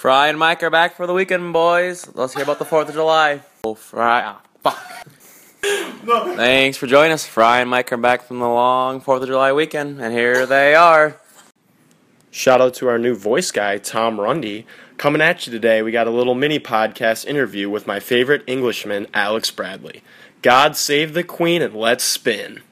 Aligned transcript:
Fry 0.00 0.28
and 0.28 0.38
Mike 0.38 0.62
are 0.62 0.70
back 0.70 0.96
for 0.96 1.06
the 1.06 1.12
weekend, 1.12 1.52
boys. 1.52 2.08
Let's 2.14 2.32
hear 2.32 2.42
about 2.42 2.58
the 2.58 2.64
4th 2.64 2.88
of 2.88 2.94
July. 2.94 3.42
Oh, 3.64 3.74
Fry. 3.74 4.22
Ah, 4.24 4.40
fuck. 4.62 5.06
Thanks 6.36 6.78
for 6.78 6.86
joining 6.86 7.12
us. 7.12 7.26
Fry 7.26 7.60
and 7.60 7.68
Mike 7.68 7.92
are 7.92 7.98
back 7.98 8.22
from 8.22 8.38
the 8.38 8.48
long 8.48 9.02
4th 9.02 9.20
of 9.20 9.28
July 9.28 9.52
weekend, 9.52 10.00
and 10.00 10.14
here 10.14 10.46
they 10.46 10.74
are. 10.74 11.20
Shout 12.30 12.62
out 12.62 12.72
to 12.76 12.88
our 12.88 12.98
new 12.98 13.14
voice 13.14 13.50
guy, 13.50 13.76
Tom 13.76 14.18
Rundy. 14.18 14.64
Coming 14.96 15.20
at 15.20 15.46
you 15.46 15.52
today, 15.52 15.82
we 15.82 15.92
got 15.92 16.06
a 16.06 16.10
little 16.10 16.34
mini 16.34 16.58
podcast 16.58 17.26
interview 17.26 17.68
with 17.68 17.86
my 17.86 18.00
favorite 18.00 18.42
Englishman, 18.46 19.06
Alex 19.12 19.50
Bradley. 19.50 20.02
God 20.40 20.76
save 20.76 21.12
the 21.12 21.24
Queen 21.24 21.60
and 21.60 21.74
let's 21.74 22.04
spin. 22.04 22.62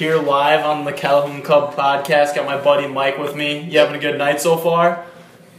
Here 0.00 0.16
live 0.16 0.64
on 0.64 0.86
the 0.86 0.94
Calhoun 0.94 1.42
Cub 1.42 1.74
podcast. 1.74 2.34
Got 2.34 2.46
my 2.46 2.58
buddy 2.58 2.88
Mike 2.88 3.18
with 3.18 3.36
me. 3.36 3.60
You 3.64 3.80
having 3.80 3.96
a 3.96 3.98
good 3.98 4.16
night 4.16 4.40
so 4.40 4.56
far? 4.56 5.04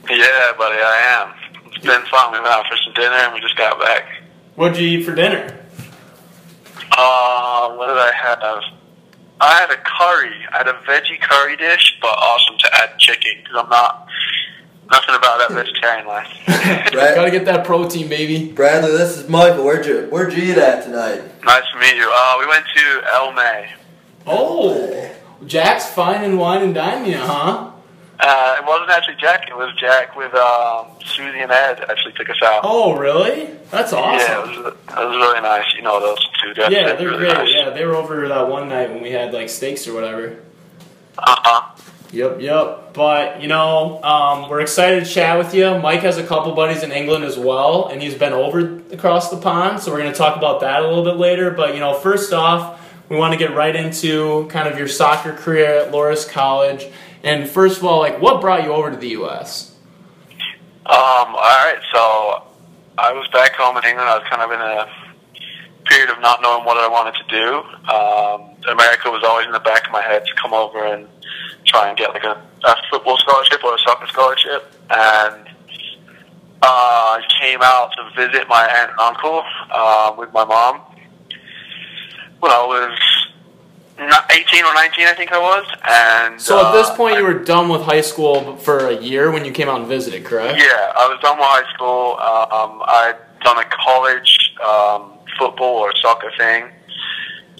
Yeah, 0.09 0.53
buddy, 0.58 0.80
I 0.81 1.30
am. 1.53 1.67
It's 1.67 1.86
been 1.86 2.02
fun. 2.09 2.31
We 2.31 2.39
went 2.39 2.52
out 2.52 2.66
for 2.66 2.75
some 2.78 2.92
dinner 2.94 3.14
and 3.14 3.36
we 3.36 3.39
just 3.39 3.56
got 3.56 3.80
back. 3.80 4.23
What'd 4.56 4.80
you 4.80 4.97
eat 4.97 5.03
for 5.06 5.14
dinner? 5.14 5.64
Uh, 6.97 7.75
what 7.75 7.86
did 7.86 7.97
I 8.00 8.12
have? 8.16 8.64
I 9.42 9.59
had 9.59 9.69
a 9.69 9.78
curry. 9.78 10.34
I 10.52 10.58
had 10.58 10.67
a 10.67 10.73
veggie 10.89 11.22
curry 11.22 11.56
dish, 11.56 12.00
but 12.02 12.08
awesome 12.08 12.58
to 12.58 12.69
add 12.81 12.97
chicken 12.97 13.34
because 13.44 13.62
I'm 13.64 13.69
not 13.69 14.08
nothing 14.92 15.14
about 15.14 15.38
that 15.38 15.52
vegetarian 15.52 16.08
life. 16.08 16.28
Brad- 16.92 17.14
Gotta 17.14 17.30
get 17.30 17.45
that 17.45 17.64
protein, 17.64 18.09
baby. 18.09 18.52
Bradley, 18.52 18.89
this 18.89 19.19
is 19.19 19.30
Michael. 19.30 19.64
Where'd 19.64 19.86
you 19.86 20.08
Where'd 20.09 20.34
you 20.34 20.52
eat 20.52 20.58
at 20.58 20.84
tonight? 20.84 21.22
nice 21.45 21.64
to 21.73 21.80
meet 21.80 21.95
you. 21.95 22.12
Uh, 22.12 22.38
we 22.39 22.47
went 22.47 22.66
to 22.75 23.02
L. 23.14 23.34
May. 23.34 23.69
Oh, 24.27 25.09
Jack's 25.45 25.86
fine 25.89 26.23
and 26.23 26.38
wine 26.39 26.61
and 26.61 26.73
dine 26.73 27.05
you, 27.05 27.17
huh? 27.17 27.72
Uh, 28.23 28.55
it 28.59 28.66
wasn't 28.67 28.89
actually 28.91 29.16
Jack. 29.19 29.50
It 29.50 29.55
was 29.58 29.73
Jack 29.80 30.16
with 30.16 30.31
um, 30.36 30.88
Susie 31.03 31.39
and 31.39 31.52
Ed. 31.52 31.83
Actually 31.89 32.13
took 32.13 32.30
us 32.30 32.38
out. 32.44 32.61
Oh, 32.63 32.95
really? 32.95 33.50
That's 33.72 33.91
Yeah, 33.91 33.97
it 33.97 34.38
awesome. 34.38 34.63
was, 34.63 34.73
it 34.73 34.95
was 34.95 35.16
really 35.17 35.41
nice. 35.41 35.66
You 35.75 35.81
know 35.81 36.00
those 36.00 36.19
two. 36.44 36.53
They're, 36.53 36.72
Yeah, 36.72 36.94
they're 36.95 37.08
really 37.08 37.17
great. 37.25 37.33
Nice. 37.33 37.50
Yeah, 37.52 37.69
they 37.72 37.83
were 37.83 37.95
over 37.95 38.28
that 38.28 38.47
one 38.47 38.69
night 38.69 38.91
when 38.91 39.02
we 39.02 39.09
had 39.11 39.33
like 39.33 39.50
steaks 39.50 39.88
or 39.88 39.94
whatever. 39.95 40.38
Uh 41.17 41.35
huh. 41.39 41.67
Yep, 42.11 42.41
yep. 42.41 42.94
But 42.94 43.41
you 43.41 43.47
know, 43.47 44.03
um, 44.03 44.50
we're 44.50 44.61
excited 44.61 45.03
to 45.06 45.09
chat 45.09 45.39
with 45.39 45.56
you. 45.56 45.80
Mike 45.80 46.02
has 46.02 46.19
a 46.19 46.23
couple 46.23 46.53
buddies 46.53 46.83
in 46.83 46.91
England 46.91 47.23
as 47.23 47.39
well, 47.39 47.88
and 47.88 48.00
he's 48.03 48.13
been 48.13 48.33
over 48.33 48.81
across 48.94 49.31
the 49.31 49.38
pond. 49.38 49.80
So 49.80 49.91
we're 49.91 50.00
going 50.02 50.11
to 50.11 50.17
talk 50.17 50.38
about 50.38 50.59
that 50.59 50.83
a 50.83 50.88
little 50.88 51.03
bit 51.06 51.16
later. 51.17 51.50
But 51.50 51.73
you 51.73 51.80
know, 51.80 51.95
first 51.95 52.33
off, 52.33 52.80
we 53.12 53.17
want 53.17 53.34
to 53.34 53.38
get 53.38 53.54
right 53.54 53.76
into 53.76 54.48
kind 54.48 54.70
of 54.70 54.78
your 54.78 54.88
soccer 54.88 55.34
career 55.34 55.81
at 55.81 55.91
Loras 55.91 56.28
College. 56.28 56.88
And 57.24 57.47
first 57.47 57.78
of 57.78 57.84
all, 57.84 58.00
like, 58.00 58.22
what 58.22 58.40
brought 58.40 58.63
you 58.63 58.72
over 58.72 58.90
to 58.90 58.96
the 58.96 59.09
U.S.? 59.09 59.75
Um, 60.85 60.96
all 60.96 61.35
right, 61.35 61.78
so 61.94 62.44
I 62.97 63.12
was 63.12 63.28
back 63.34 63.52
home 63.56 63.75
in 63.75 63.84
England. 63.84 64.08
I 64.08 64.18
was 64.18 64.25
kind 64.30 64.41
of 64.41 64.52
in 64.52 64.62
a 64.62 64.90
period 65.90 66.09
of 66.09 66.22
not 66.22 66.41
knowing 66.41 66.63
what 66.63 66.78
I 66.78 66.88
wanted 66.88 67.16
to 67.16 67.28
do. 67.28 67.58
Um, 67.91 68.56
America 68.72 69.12
was 69.12 69.25
always 69.25 69.46
in 69.46 69.52
the 69.52 69.59
back 69.59 69.85
of 69.85 69.91
my 69.91 70.02
head 70.02 70.25
to 70.25 70.34
come 70.41 70.53
over 70.53 70.85
and 70.85 71.06
try 71.66 71.90
and 71.90 71.97
get 71.97 72.12
like 72.12 72.24
a, 72.24 72.41
a 72.64 72.75
football 72.90 73.18
scholarship 73.18 73.62
or 73.62 73.75
a 73.75 73.80
soccer 73.80 74.08
scholarship. 74.08 74.72
And 74.90 75.50
uh, 76.62 77.19
I 77.19 77.22
came 77.41 77.59
out 77.62 77.91
to 77.91 78.09
visit 78.16 78.47
my 78.47 78.66
aunt 78.66 78.91
and 78.91 79.00
uncle 79.02 79.44
uh, 79.69 80.16
with 80.18 80.31
my 80.31 80.46
mom 80.46 80.84
when 82.41 82.52
I 82.52 82.66
was 82.66 83.00
18 84.31 84.66
or 84.66 84.74
19, 84.74 85.07
I 85.07 85.13
think 85.13 85.31
I 85.31 85.40
was. 85.40 85.66
And 85.88 86.41
So 86.41 86.66
at 86.66 86.74
this 86.74 86.88
uh, 86.88 86.96
point, 86.96 87.18
you 87.18 87.24
were 87.24 87.44
done 87.44 87.69
with 87.69 87.81
high 87.81 88.02
school 88.02 88.57
for 88.57 88.88
a 88.88 88.97
year 88.97 89.31
when 89.31 89.46
you 89.46 89.52
came 89.52 89.69
out 89.69 89.79
and 89.79 89.88
visited, 89.88 90.25
correct? 90.25 90.57
Yeah, 90.57 90.91
I 90.97 91.07
was 91.07 91.19
done 91.22 91.38
with 91.38 91.46
high 91.46 91.74
school. 91.74 92.18
Um, 92.18 92.81
I'd 92.85 93.18
done 93.44 93.59
a 93.59 93.66
college 93.66 94.56
um, 94.66 95.13
football 95.38 95.78
or 95.78 95.94
soccer 96.02 96.31
thing, 96.38 96.63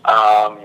um, 0.06 0.58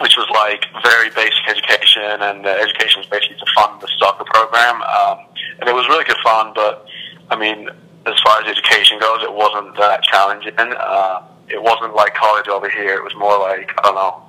which 0.00 0.16
was 0.16 0.28
like 0.30 0.64
very 0.84 1.10
basic 1.10 1.48
education, 1.48 2.22
and 2.22 2.44
the 2.44 2.50
education 2.50 3.00
was 3.00 3.08
basically 3.08 3.36
to 3.38 3.46
fund 3.56 3.80
the 3.80 3.88
soccer 3.98 4.24
program. 4.24 4.82
Um, 4.82 5.26
and 5.58 5.68
it 5.68 5.74
was 5.74 5.86
really 5.88 6.04
good 6.04 6.16
fun, 6.22 6.52
but 6.54 6.86
I 7.28 7.36
mean, 7.36 7.68
as 8.06 8.14
far 8.24 8.40
as 8.40 8.48
education 8.48 9.00
goes, 9.00 9.22
it 9.22 9.32
wasn't 9.32 9.76
that 9.78 10.02
challenging. 10.04 10.54
Uh, 10.58 11.22
it 11.52 11.62
wasn't 11.62 11.94
like 11.94 12.14
college 12.14 12.48
over 12.48 12.68
here. 12.68 12.94
It 12.94 13.04
was 13.04 13.14
more 13.16 13.38
like, 13.38 13.70
I 13.78 13.82
don't 13.82 13.94
know. 13.94 14.24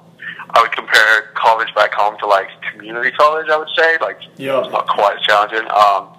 I 0.56 0.62
would 0.62 0.72
compare 0.74 1.32
college 1.34 1.74
back 1.74 1.94
home 1.94 2.18
to 2.20 2.28
like 2.28 2.50
community 2.72 3.12
college, 3.12 3.48
I 3.50 3.58
would 3.58 3.70
say. 3.76 3.98
Like, 4.02 4.20
Yeah. 4.38 4.60
it's 4.60 4.72
not 4.72 4.88
quite 4.88 5.16
as 5.18 5.24
challenging. 5.26 5.66
Um, 5.72 6.10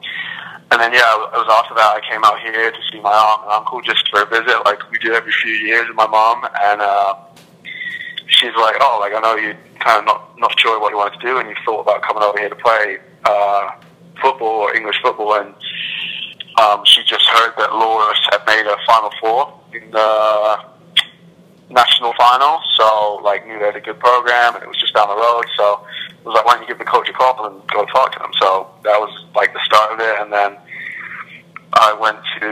and 0.73 0.81
then 0.81 0.93
yeah, 0.93 1.07
it 1.31 1.39
was 1.39 1.47
after 1.53 1.75
that 1.75 1.93
I 1.95 2.01
came 2.11 2.25
out 2.25 2.41
here 2.41 2.71
to 2.73 2.79
see 2.91 2.99
my 3.01 3.13
aunt 3.13 3.43
and 3.45 3.53
uncle 3.53 3.81
just 3.83 4.09
for 4.11 4.23
a 4.23 4.27
visit, 4.27 4.59
like 4.65 4.81
we 4.91 4.99
do 4.99 5.13
every 5.13 5.31
few 5.31 5.53
years 5.53 5.87
with 5.87 5.95
my 5.97 6.07
mom. 6.09 6.43
And 6.63 6.81
uh, 6.81 7.15
she's 8.27 8.55
like, 8.57 8.77
"Oh, 8.81 8.97
like 8.99 9.13
I 9.15 9.21
know 9.21 9.37
you 9.37 9.55
kind 9.79 10.01
of 10.01 10.05
not 10.07 10.39
not 10.39 10.59
sure 10.59 10.81
what 10.81 10.91
you 10.91 10.97
wanted 10.97 11.21
to 11.21 11.27
do, 11.27 11.39
and 11.39 11.49
you 11.49 11.55
thought 11.65 11.81
about 11.83 12.03
coming 12.03 12.23
over 12.25 12.39
here 12.41 12.49
to 12.49 12.57
play 12.57 12.99
uh, 13.25 13.71
football 14.21 14.67
or 14.67 14.75
English 14.75 14.97
football." 15.03 15.35
And 15.39 15.55
um, 16.59 16.83
she 16.85 17.03
just 17.05 17.27
heard 17.29 17.53
that 17.59 17.71
Loras 17.71 18.19
had 18.33 18.43
made 18.49 18.67
a 18.67 18.77
Final 18.89 19.13
Four 19.21 19.61
in 19.75 19.91
the 19.93 20.59
national 21.71 22.13
final, 22.15 22.61
so 22.77 23.21
like 23.23 23.47
knew 23.47 23.59
they 23.59 23.67
had 23.67 23.77
a 23.77 23.81
good 23.81 23.99
program, 23.99 24.55
and 24.55 24.63
it 24.63 24.69
was 24.69 24.79
just 24.79 24.95
down 24.95 25.09
the 25.09 25.17
road. 25.17 25.45
So 25.57 25.87
it 26.11 26.25
was 26.25 26.35
like, 26.35 26.45
why 26.45 26.55
don't 26.55 26.63
you 26.63 26.69
give 26.69 26.79
the 26.79 26.85
coach 26.85 27.09
a 27.09 27.13
call 27.13 27.47
and 27.47 27.61
go 27.69 27.85
talk 27.87 28.13
to 28.13 28.25
him? 28.25 28.33
So 28.41 28.71
that 28.85 29.01
was 29.01 29.13
like 29.35 29.53
the 29.53 29.61
start 29.65 29.93
of 29.93 30.01
it, 30.01 30.21
and 30.21 30.33
then 30.33 30.57
I 31.75 31.93
went 31.93 32.19
to 32.41 32.47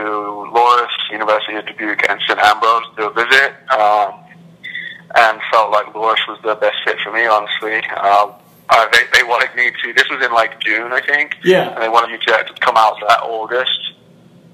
Loras, 0.51 1.11
University 1.11 1.55
of 1.55 1.65
Dubuque, 1.65 2.09
and 2.09 2.19
St 2.27 2.39
Ambrose 2.39 2.83
to 2.89 2.95
do 2.97 3.07
a 3.07 3.13
visit, 3.13 3.55
um, 3.71 4.19
and 5.15 5.39
felt 5.51 5.71
like 5.71 5.85
Loras 5.93 6.19
was 6.27 6.39
the 6.43 6.55
best 6.55 6.77
fit 6.83 6.97
for 7.03 7.13
me, 7.13 7.25
honestly. 7.25 7.77
Um, 7.95 8.33
uh, 8.69 8.87
they, 8.91 9.03
they 9.13 9.23
wanted 9.23 9.55
me 9.55 9.71
to. 9.83 9.93
This 9.93 10.09
was 10.09 10.23
in 10.25 10.33
like 10.33 10.59
June, 10.59 10.91
I 10.91 11.01
think. 11.01 11.35
Yeah. 11.43 11.73
And 11.73 11.81
they 11.81 11.89
wanted 11.89 12.11
me 12.11 12.17
to, 12.25 12.43
to 12.43 12.53
come 12.59 12.75
out 12.77 12.97
that 13.07 13.21
August 13.23 13.93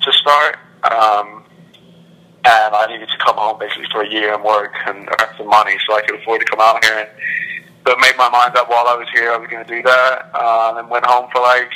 to 0.01 0.11
start. 0.11 0.57
Um, 0.83 1.45
and 2.49 2.75
I 2.75 2.85
needed 2.87 3.09
to 3.09 3.17
come 3.23 3.37
home 3.37 3.59
basically 3.59 3.85
for 3.91 4.01
a 4.01 4.09
year 4.09 4.33
and 4.33 4.43
work 4.43 4.73
and 4.85 5.07
earn 5.07 5.29
some 5.37 5.47
money 5.47 5.77
so 5.85 5.95
I 5.95 6.01
could 6.01 6.19
afford 6.19 6.41
to 6.41 6.45
come 6.45 6.59
out 6.61 6.83
here. 6.83 6.97
And, 6.99 7.09
but 7.83 7.97
made 7.99 8.17
my 8.17 8.29
mind 8.29 8.55
up 8.55 8.69
while 8.69 8.87
I 8.87 8.95
was 8.95 9.07
here 9.13 9.31
I 9.31 9.37
was 9.37 9.49
going 9.49 9.65
to 9.65 9.69
do 9.69 9.81
that. 9.83 10.29
Uh, 10.33 10.69
and 10.69 10.77
then 10.77 10.89
went 10.89 11.05
home 11.05 11.29
for 11.31 11.41
like 11.41 11.71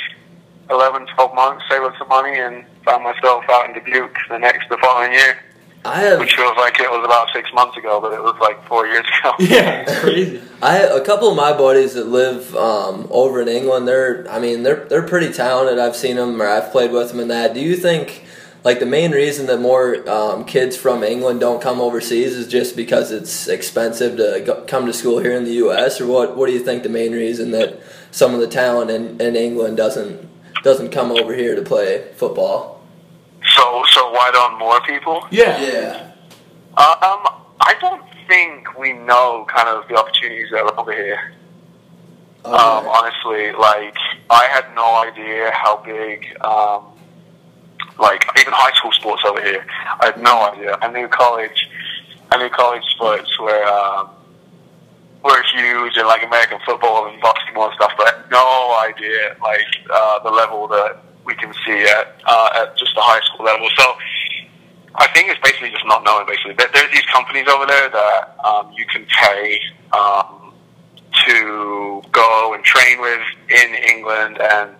11, 0.70 1.06
12 1.14 1.34
months, 1.34 1.64
saved 1.70 1.84
up 1.84 1.94
some 1.98 2.08
money, 2.08 2.38
and 2.38 2.64
found 2.84 3.04
myself 3.04 3.44
out 3.50 3.68
in 3.68 3.74
Dubuque 3.74 4.16
the 4.28 4.38
next, 4.38 4.68
the 4.68 4.78
following 4.78 5.12
year. 5.12 5.38
I 5.86 6.00
have 6.00 6.18
Which 6.18 6.34
feels 6.34 6.56
like 6.56 6.80
it 6.80 6.90
was 6.90 7.04
about 7.04 7.28
six 7.34 7.52
months 7.52 7.76
ago, 7.76 8.00
but 8.00 8.14
it 8.14 8.22
was 8.22 8.34
like 8.40 8.66
four 8.66 8.86
years 8.86 9.04
ago. 9.20 9.34
Yeah, 9.38 9.84
crazy. 10.00 10.40
I 10.62 10.78
a 10.78 11.04
couple 11.04 11.28
of 11.28 11.36
my 11.36 11.52
buddies 11.52 11.92
that 11.92 12.06
live 12.06 12.56
um, 12.56 13.06
over 13.10 13.42
in 13.42 13.48
England. 13.48 13.86
They're 13.86 14.26
I 14.30 14.38
mean 14.38 14.62
they're 14.62 14.86
they're 14.86 15.06
pretty 15.06 15.30
talented. 15.30 15.78
I've 15.78 15.94
seen 15.94 16.16
them 16.16 16.40
or 16.40 16.48
I've 16.48 16.72
played 16.72 16.90
with 16.90 17.10
them 17.10 17.20
in 17.20 17.28
that. 17.28 17.52
Do 17.52 17.60
you 17.60 17.76
think 17.76 18.23
like 18.64 18.80
the 18.80 18.86
main 18.86 19.12
reason 19.12 19.46
that 19.46 19.60
more 19.60 20.08
um, 20.08 20.46
kids 20.46 20.74
from 20.74 21.04
England 21.04 21.38
don't 21.38 21.60
come 21.60 21.80
overseas 21.80 22.34
is 22.34 22.48
just 22.48 22.74
because 22.74 23.12
it's 23.12 23.46
expensive 23.46 24.16
to 24.16 24.42
go, 24.44 24.64
come 24.66 24.86
to 24.86 24.92
school 24.92 25.18
here 25.18 25.36
in 25.36 25.44
the 25.44 25.52
U.S. 25.52 26.00
or 26.00 26.06
what? 26.06 26.34
What 26.36 26.46
do 26.46 26.54
you 26.54 26.60
think 26.60 26.82
the 26.82 26.88
main 26.88 27.12
reason 27.12 27.50
that 27.50 27.78
some 28.10 28.34
of 28.34 28.40
the 28.40 28.46
talent 28.46 28.90
in, 28.90 29.20
in 29.20 29.36
England 29.36 29.76
doesn't 29.76 30.28
doesn't 30.62 30.90
come 30.90 31.12
over 31.12 31.34
here 31.34 31.54
to 31.54 31.62
play 31.62 32.10
football? 32.16 32.82
So, 33.54 33.84
so 33.90 34.10
why 34.10 34.30
don't 34.32 34.58
more 34.58 34.80
people? 34.80 35.28
Yeah. 35.30 35.60
Yeah. 35.60 36.10
Um, 36.76 37.28
I 37.60 37.74
don't 37.80 38.02
think 38.26 38.78
we 38.78 38.94
know 38.94 39.46
kind 39.54 39.68
of 39.68 39.86
the 39.88 39.96
opportunities 39.96 40.48
that 40.50 40.62
are 40.62 40.80
over 40.80 40.92
here. 40.92 41.34
Um, 42.46 42.86
honestly, 42.88 43.52
like 43.52 43.94
I 44.30 44.46
had 44.46 44.74
no 44.74 44.96
idea 45.02 45.50
how 45.52 45.82
big 45.84 46.24
um, 46.42 46.93
like 47.98 48.24
even 48.38 48.52
high 48.52 48.72
school 48.76 48.92
sports 48.92 49.22
over 49.26 49.40
here. 49.42 49.64
I 50.00 50.06
had 50.06 50.20
no 50.20 50.50
idea. 50.52 50.76
I 50.80 50.90
knew 50.90 51.08
college, 51.08 51.68
I 52.30 52.38
knew 52.38 52.48
college 52.50 52.84
sports 52.94 53.38
were 53.38 53.64
um, 53.64 54.10
were 55.22 55.42
huge 55.54 55.96
in 55.96 56.06
like 56.06 56.22
American 56.22 56.58
football 56.66 57.08
and 57.08 57.20
basketball 57.20 57.66
and 57.66 57.74
stuff, 57.74 57.92
but 57.96 58.08
I 58.08 58.16
had 58.16 58.30
no 58.30 58.78
idea 58.88 59.36
like 59.40 59.66
uh, 59.92 60.18
the 60.22 60.30
level 60.30 60.68
that 60.68 61.02
we 61.24 61.34
can 61.34 61.52
see 61.66 61.82
at 61.84 62.20
uh, 62.26 62.62
at 62.62 62.76
just 62.76 62.94
the 62.94 63.00
high 63.02 63.20
school 63.32 63.46
level. 63.46 63.68
So. 63.76 63.94
I 64.96 65.08
think 65.08 65.28
it's 65.28 65.40
basically 65.40 65.70
just 65.70 65.84
not 65.86 66.04
knowing. 66.04 66.24
Basically, 66.24 66.54
there, 66.54 66.68
there's 66.72 66.92
these 66.92 67.04
companies 67.12 67.48
over 67.48 67.66
there 67.66 67.88
that 67.88 68.36
um, 68.44 68.72
you 68.76 68.86
can 68.86 69.04
pay 69.06 69.58
um, 69.90 70.54
to 71.26 72.02
go 72.12 72.54
and 72.54 72.62
train 72.64 73.00
with 73.00 73.20
in 73.50 73.74
England, 73.90 74.38
and 74.40 74.70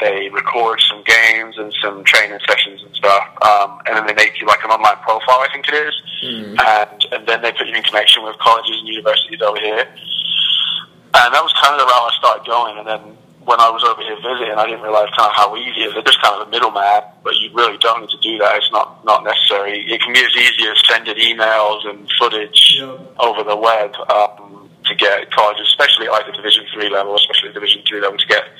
they 0.00 0.28
record 0.28 0.80
some 0.88 1.02
games 1.04 1.56
and 1.58 1.72
some 1.82 2.04
training 2.04 2.38
sessions 2.48 2.82
and 2.82 2.94
stuff, 2.94 3.24
um, 3.42 3.80
and 3.86 3.96
then 3.96 4.06
they 4.06 4.14
make 4.14 4.40
you 4.40 4.46
like 4.46 4.62
an 4.64 4.70
online 4.70 4.96
profile, 5.02 5.40
I 5.40 5.48
think 5.52 5.68
it 5.68 5.74
is, 5.74 5.94
mm. 6.24 6.58
and 6.58 7.06
and 7.12 7.26
then 7.26 7.42
they 7.42 7.52
put 7.52 7.66
you 7.66 7.74
in 7.74 7.82
connection 7.82 8.22
with 8.22 8.36
colleges 8.38 8.76
and 8.78 8.88
universities 8.88 9.40
over 9.42 9.58
here, 9.58 9.86
and 9.86 11.28
that 11.34 11.42
was 11.42 11.52
kind 11.62 11.74
of 11.74 11.80
the 11.80 11.86
route 11.86 12.10
I 12.10 12.14
started 12.18 12.46
going, 12.46 12.78
and 12.78 12.86
then 12.86 13.16
when 13.46 13.60
I 13.62 13.70
was 13.70 13.86
over 13.86 14.02
here 14.02 14.18
visiting, 14.18 14.58
I 14.58 14.66
didn't 14.66 14.82
realize 14.82 15.06
kind 15.14 15.30
of 15.30 15.36
how 15.38 15.54
easy 15.54 15.86
it 15.86 15.88
is. 15.88 15.94
They're 15.94 16.02
just 16.02 16.20
kind 16.20 16.34
of 16.34 16.48
a 16.48 16.50
middleman, 16.50 17.06
but 17.22 17.38
you 17.38 17.54
really 17.54 17.78
don't 17.78 18.02
need 18.02 18.10
to 18.10 18.18
do 18.18 18.36
that. 18.42 18.58
It's 18.58 18.70
not 18.74 19.06
not 19.06 19.22
necessary. 19.22 19.86
It 19.86 20.02
can 20.02 20.12
be 20.12 20.20
as 20.20 20.34
easy 20.34 20.66
as 20.66 20.76
sending 20.90 21.14
emails 21.14 21.86
and 21.86 22.10
footage 22.18 22.74
yep. 22.76 22.98
over 23.22 23.46
the 23.46 23.54
web 23.54 23.94
um, 24.10 24.68
to 24.84 24.94
get 24.94 25.30
colleges, 25.30 25.70
especially 25.70 26.06
at 26.06 26.12
like 26.12 26.26
the 26.26 26.34
Division 26.34 26.66
three 26.74 26.90
level, 26.90 27.14
especially 27.14 27.54
Division 27.54 27.82
two 27.86 28.02
level, 28.02 28.18
to 28.18 28.26
get 28.26 28.50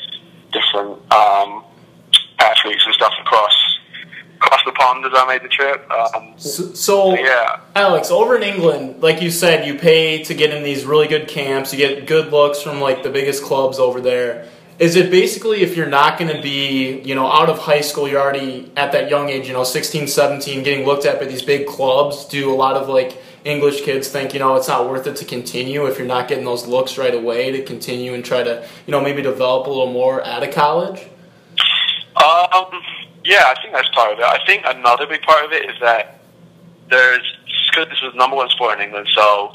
different 0.57 1.13
um, 1.13 1.65
athletes 2.39 2.83
and 2.87 2.95
stuff 2.95 3.13
across 3.21 3.53
across 4.37 4.61
the 4.65 4.73
pond 4.73 5.05
as 5.05 5.13
I 5.15 5.27
made 5.27 5.43
the 5.43 5.49
trip. 5.49 5.91
Um, 5.91 6.35
so, 6.37 6.75
so, 6.75 7.15
yeah, 7.15 7.61
Alex, 7.75 8.11
over 8.11 8.37
in 8.37 8.43
England, 8.43 9.03
like 9.03 9.23
you 9.23 9.31
said, 9.31 9.67
you 9.67 9.79
pay 9.79 10.23
to 10.25 10.35
get 10.35 10.53
in 10.53 10.63
these 10.63 10.85
really 10.85 11.09
good 11.09 11.27
camps. 11.27 11.73
You 11.73 11.79
get 11.79 12.07
good 12.07 12.31
looks 12.31 12.61
from 12.61 12.81
like 12.81 13.03
the 13.03 13.11
biggest 13.11 13.43
clubs 13.43 13.79
over 13.79 14.01
there. 14.01 14.47
Is 14.79 14.95
it 14.95 15.11
basically 15.11 15.63
if 15.63 15.75
you're 15.75 15.89
not 15.89 16.19
going 16.19 16.35
to 16.37 16.43
be, 16.43 17.01
you 17.01 17.15
know, 17.15 17.27
out 17.27 17.49
of 17.49 17.59
high 17.59 17.81
school, 17.81 18.07
you're 18.07 18.21
already 18.21 18.71
at 18.77 18.93
that 18.93 19.09
young 19.09 19.31
age, 19.31 19.47
you 19.47 19.55
know, 19.55 19.65
16, 19.65 20.07
17, 20.07 20.63
getting 20.63 20.85
looked 20.85 21.07
at 21.07 21.19
by 21.19 21.25
these 21.25 21.43
big 21.43 21.67
clubs? 21.67 22.27
Do 22.27 22.53
a 22.53 22.55
lot 22.55 22.77
of 22.77 22.89
like 22.89 23.17
English 23.47 23.83
kids 23.83 24.09
think, 24.09 24.35
you 24.35 24.41
know, 24.41 24.57
it's 24.57 24.67
not 24.67 24.89
worth 24.89 25.07
it 25.07 25.17
to 25.17 25.25
continue 25.25 25.87
if 25.87 25.99
you're 25.99 26.07
not 26.07 26.27
getting 26.27 26.45
those 26.45 26.67
looks 26.67 26.99
right 26.99 27.15
away 27.15 27.53
to 27.53 27.63
continue 27.63 28.13
and 28.13 28.25
try 28.25 28.43
to, 28.43 28.67
you 28.87 28.91
know, 28.91 29.01
maybe 29.01 29.23
develop 29.23 29.67
a 29.67 29.71
little 29.71 29.93
more 29.93 30.25
out 30.27 30.43
of 30.43 30.53
college? 30.53 31.07
Um, 32.17 32.83
yeah, 33.25 33.45
I 33.47 33.55
think 33.63 33.73
that's 33.73 33.89
part 33.91 34.13
of 34.13 34.19
it. 34.19 34.25
I 34.25 34.45
think 34.47 34.65
another 34.67 35.07
big 35.07 35.23
part 35.23 35.45
of 35.45 35.53
it 35.53 35.71
is 35.71 35.77
that 35.81 36.19
there's, 36.91 37.37
because 37.71 37.89
this 37.89 37.99
is 38.03 38.13
the 38.13 38.19
number 38.19 38.37
one 38.37 38.49
sport 38.51 38.79
in 38.79 38.85
England, 38.85 39.07
so 39.15 39.53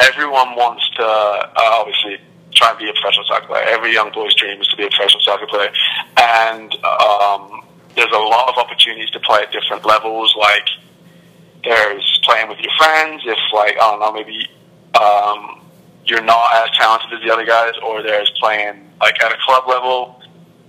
everyone 0.00 0.56
wants 0.56 0.88
to, 0.96 1.04
uh, 1.04 1.52
obviously, 1.56 2.18
try 2.54 2.70
and 2.70 2.78
be 2.78 2.88
a 2.88 2.92
professional 2.94 3.26
soccer 3.26 3.46
player. 3.46 3.64
Every 3.68 3.92
young 3.92 4.10
boy's 4.12 4.34
dream 4.34 4.60
is 4.60 4.68
to 4.68 4.76
be 4.76 4.84
a 4.84 4.88
professional 4.88 5.20
soccer 5.20 5.46
player, 5.46 5.70
and 6.16 6.72
um, 6.84 7.62
there's 7.94 8.12
a 8.12 8.18
lot 8.18 8.48
of 8.48 8.56
opportunities 8.56 9.10
to 9.10 9.20
play 9.20 9.42
at 9.42 9.52
different 9.52 9.84
levels. 9.84 10.34
Like 10.38 10.68
there's 11.64 12.20
playing 12.24 12.48
with 12.48 12.58
your 12.60 12.72
friends. 12.78 13.22
If 13.26 13.38
like 13.52 13.76
I 13.80 13.90
don't 13.90 14.00
know, 14.00 14.12
maybe 14.12 14.48
um, 15.00 15.60
you're 16.04 16.22
not 16.22 16.54
as 16.54 16.70
talented 16.78 17.12
as 17.12 17.24
the 17.24 17.32
other 17.32 17.46
guys, 17.46 17.72
or 17.82 18.02
there's 18.02 18.30
playing 18.40 18.90
like 19.00 19.22
at 19.22 19.32
a 19.32 19.36
club 19.44 19.64
level. 19.68 20.22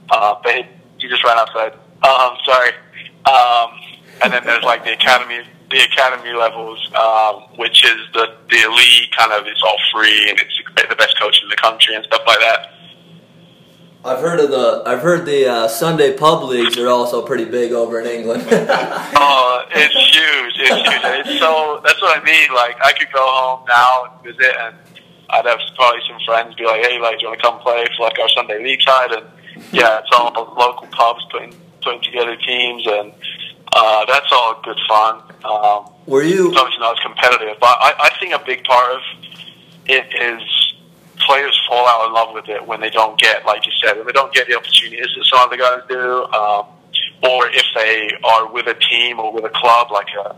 Uh, 0.10 0.36
babe, 0.44 0.66
you 1.00 1.10
just 1.10 1.24
ran 1.24 1.38
outside. 1.38 1.74
Um, 2.04 2.38
sorry. 2.46 2.72
Um, 3.26 3.80
and 4.24 4.32
then 4.32 4.44
there's 4.46 4.64
like 4.64 4.84
the 4.84 4.94
academy 4.94 5.42
the 5.72 5.82
academy 5.82 6.32
levels, 6.34 6.80
um, 6.96 7.44
which 7.58 7.84
is 7.84 8.00
the 8.14 8.36
the 8.50 8.62
elite 8.64 9.12
kind 9.18 9.32
of 9.32 9.48
it's 9.48 9.62
all 9.64 9.78
free 9.92 10.30
and 10.30 10.40
it's 10.40 10.62
the 10.90 10.96
best 10.96 11.20
coach 11.20 11.42
in 11.42 11.50
the 11.50 11.56
country 11.56 11.96
and 11.96 12.04
stuff 12.06 12.22
like 12.28 12.40
that. 12.40 12.74
I've 14.06 14.20
heard 14.20 14.40
of 14.40 14.52
the 14.52 14.84
I've 14.86 15.02
heard 15.02 15.26
the 15.26 15.48
uh, 15.48 15.68
Sunday 15.68 16.16
pub 16.16 16.44
leagues 16.44 16.78
are 16.78 16.90
also 16.90 17.26
pretty 17.26 17.46
big 17.46 17.72
over 17.72 18.00
in 18.00 18.06
England. 18.06 18.44
oh, 18.52 19.66
it's 19.72 19.94
huge! 19.96 20.54
It's 20.60 20.90
huge. 20.90 21.26
It's 21.26 21.40
so 21.40 21.82
that's 21.84 22.00
what 22.00 22.22
I 22.22 22.24
mean. 22.24 22.54
Like 22.54 22.78
I 22.86 22.94
could 22.94 23.12
go 23.12 23.26
home 23.26 23.66
now 23.68 24.06
and 24.06 24.24
visit, 24.24 24.56
and 24.60 24.76
I'd 25.32 25.46
have 25.46 25.60
probably 25.76 26.02
some 26.08 26.20
friends 26.24 26.54
be 26.54 26.66
like, 26.66 26.86
"Hey, 26.86 27.00
like, 27.00 27.18
do 27.18 27.24
you 27.24 27.30
want 27.30 27.42
to 27.42 27.48
come 27.48 27.60
play 27.62 27.84
for 27.98 28.04
like 28.04 28.20
our 28.20 28.30
Sunday 28.30 28.64
league 28.64 28.82
side?" 28.82 29.12
And 29.12 29.26
yeah, 29.72 30.00
it's 30.00 30.10
all 30.14 30.32
local 30.56 30.86
pubs 30.92 31.26
putting 31.32 31.56
putting 31.82 32.02
together 32.02 32.36
teams 32.36 32.86
and 32.86 33.12
uh, 33.74 34.06
that's 34.06 34.32
all 34.32 34.62
good 34.64 34.80
fun. 34.88 35.22
Um, 35.44 35.92
Were 36.06 36.22
you? 36.22 36.50
It's 36.50 36.60
obviously 36.60 36.80
not 36.80 36.98
as 36.98 37.04
competitive, 37.04 37.58
but 37.60 37.78
I, 37.82 37.94
I 37.98 38.20
think 38.20 38.34
a 38.34 38.44
big 38.46 38.64
part 38.66 38.96
of 38.96 39.02
it 39.88 40.14
is 40.14 40.75
players 41.26 41.60
fall 41.68 41.88
out 41.88 42.08
in 42.08 42.14
love 42.14 42.34
with 42.34 42.48
it 42.50 42.66
when 42.66 42.80
they 42.80 42.90
don't 42.90 43.20
get, 43.20 43.46
like 43.46 43.66
you 43.66 43.72
said, 43.84 43.98
when 43.98 44.06
they 44.06 44.12
don't 44.12 44.34
get 44.34 44.48
the 44.48 44.56
opportunities 44.56 45.08
that 45.16 45.26
some 45.26 45.40
other 45.40 45.58
guys 45.58 45.82
do, 45.90 46.24
um, 46.34 46.68
or 47.24 47.48
if 47.48 47.66
they 47.76 48.10
are 48.24 48.52
with 48.52 48.68
a 48.68 48.76
team 48.76 49.20
or 49.20 49.34
with 49.34 49.46
a 49.46 49.50
club 49.50 49.92
like 49.92 50.08
a 50.26 50.36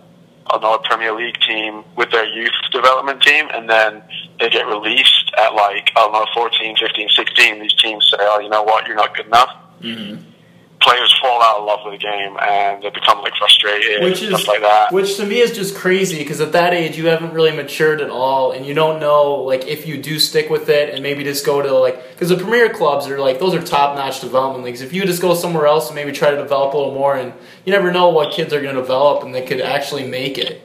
another 0.54 0.82
Premier 0.86 1.12
League 1.12 1.38
team 1.46 1.84
with 1.98 2.10
their 2.12 2.26
youth 2.26 2.52
development 2.72 3.22
team, 3.22 3.50
and 3.54 3.70
then 3.70 4.02
they 4.40 4.50
get 4.50 4.66
released 4.66 5.32
at 5.38 5.54
like 5.54 5.92
I 5.96 6.02
don't 6.02 6.14
know 6.14 6.26
14, 6.34 6.78
15, 6.78 7.10
16. 7.10 7.60
These 7.60 7.74
teams 7.74 8.10
say, 8.10 8.18
"Oh, 8.22 8.40
you 8.40 8.48
know 8.50 8.64
what? 8.64 8.88
You're 8.88 8.96
not 8.96 9.16
good 9.16 9.26
enough." 9.26 9.50
Mm-hmm 9.82 10.37
players 10.80 11.14
fall 11.20 11.42
out 11.42 11.58
of 11.58 11.66
love 11.66 11.80
with 11.84 12.00
the 12.00 12.04
game 12.04 12.38
and 12.40 12.84
they 12.84 12.90
become 12.90 13.22
like 13.22 13.34
frustrated 13.36 14.04
which 14.04 14.22
is, 14.22 14.30
stuff 14.30 14.48
like 14.48 14.62
that. 14.62 14.92
Which 14.92 15.18
to 15.18 15.26
me 15.26 15.40
is 15.40 15.52
just 15.52 15.76
crazy 15.76 16.20
because 16.20 16.40
at 16.40 16.52
that 16.52 16.74
age 16.74 16.98
you 16.98 17.08
haven't 17.08 17.34
really 17.34 17.52
matured 17.52 18.00
at 18.00 18.10
all 18.10 18.52
and 18.52 18.66
you 18.66 18.74
don't 18.74 19.00
know 19.00 19.36
like 19.36 19.66
if 19.66 19.88
you 19.88 20.02
do 20.02 20.20
stick 20.20 20.50
with 20.50 20.70
it 20.70 20.94
and 20.94 21.02
maybe 21.02 21.24
just 21.24 21.46
go 21.46 21.62
to 21.62 21.74
like 21.74 22.12
because 22.12 22.30
the 22.30 22.38
premier 22.38 22.70
clubs 22.70 23.08
are 23.08 23.20
like 23.20 23.40
those 23.40 23.56
are 23.56 23.62
top 23.62 23.96
notch 23.96 24.22
development 24.22 24.64
leagues. 24.64 24.82
If 24.82 24.94
you 24.94 25.04
just 25.06 25.22
go 25.22 25.34
somewhere 25.34 25.66
else 25.66 25.88
and 25.88 25.96
maybe 25.96 26.12
try 26.12 26.30
to 26.30 26.38
develop 26.38 26.74
a 26.74 26.78
little 26.78 26.94
more 26.94 27.16
and 27.16 27.34
you 27.66 27.74
never 27.74 27.92
know 27.92 28.10
what 28.10 28.32
kids 28.32 28.54
are 28.54 28.62
going 28.62 28.76
to 28.76 28.82
develop 28.82 29.24
and 29.24 29.34
they 29.34 29.46
could 29.46 29.62
actually 29.62 30.08
make 30.08 30.38
it. 30.38 30.64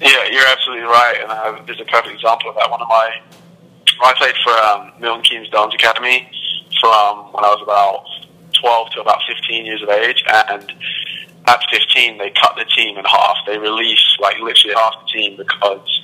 Yeah, 0.00 0.24
you're 0.32 0.46
absolutely 0.48 0.84
right, 0.84 1.18
and 1.22 1.30
uh, 1.30 1.62
there's 1.64 1.80
a 1.80 1.84
perfect 1.84 2.14
example 2.14 2.50
of 2.50 2.56
that. 2.56 2.68
One 2.68 2.82
of 2.82 2.88
my, 2.88 3.20
I 4.02 4.14
played 4.14 4.34
for 4.42 4.50
um, 4.50 4.92
Milton 5.00 5.22
Keynes 5.22 5.48
Dons 5.50 5.72
Academy 5.74 6.28
from 6.80 7.30
when 7.32 7.44
I 7.44 7.54
was 7.54 7.62
about 7.62 8.04
12 8.62 8.90
to 8.90 9.00
about 9.00 9.18
15 9.28 9.66
years 9.66 9.82
of 9.82 9.90
age, 9.90 10.22
and 10.26 10.72
at 11.46 11.60
15 11.70 12.18
they 12.18 12.30
cut 12.30 12.54
the 12.56 12.64
team 12.76 12.96
in 12.96 13.04
half. 13.04 13.36
They 13.46 13.58
release 13.58 14.16
like 14.20 14.38
literally 14.38 14.74
half 14.74 14.94
the 15.04 15.12
team 15.12 15.36
because 15.36 16.02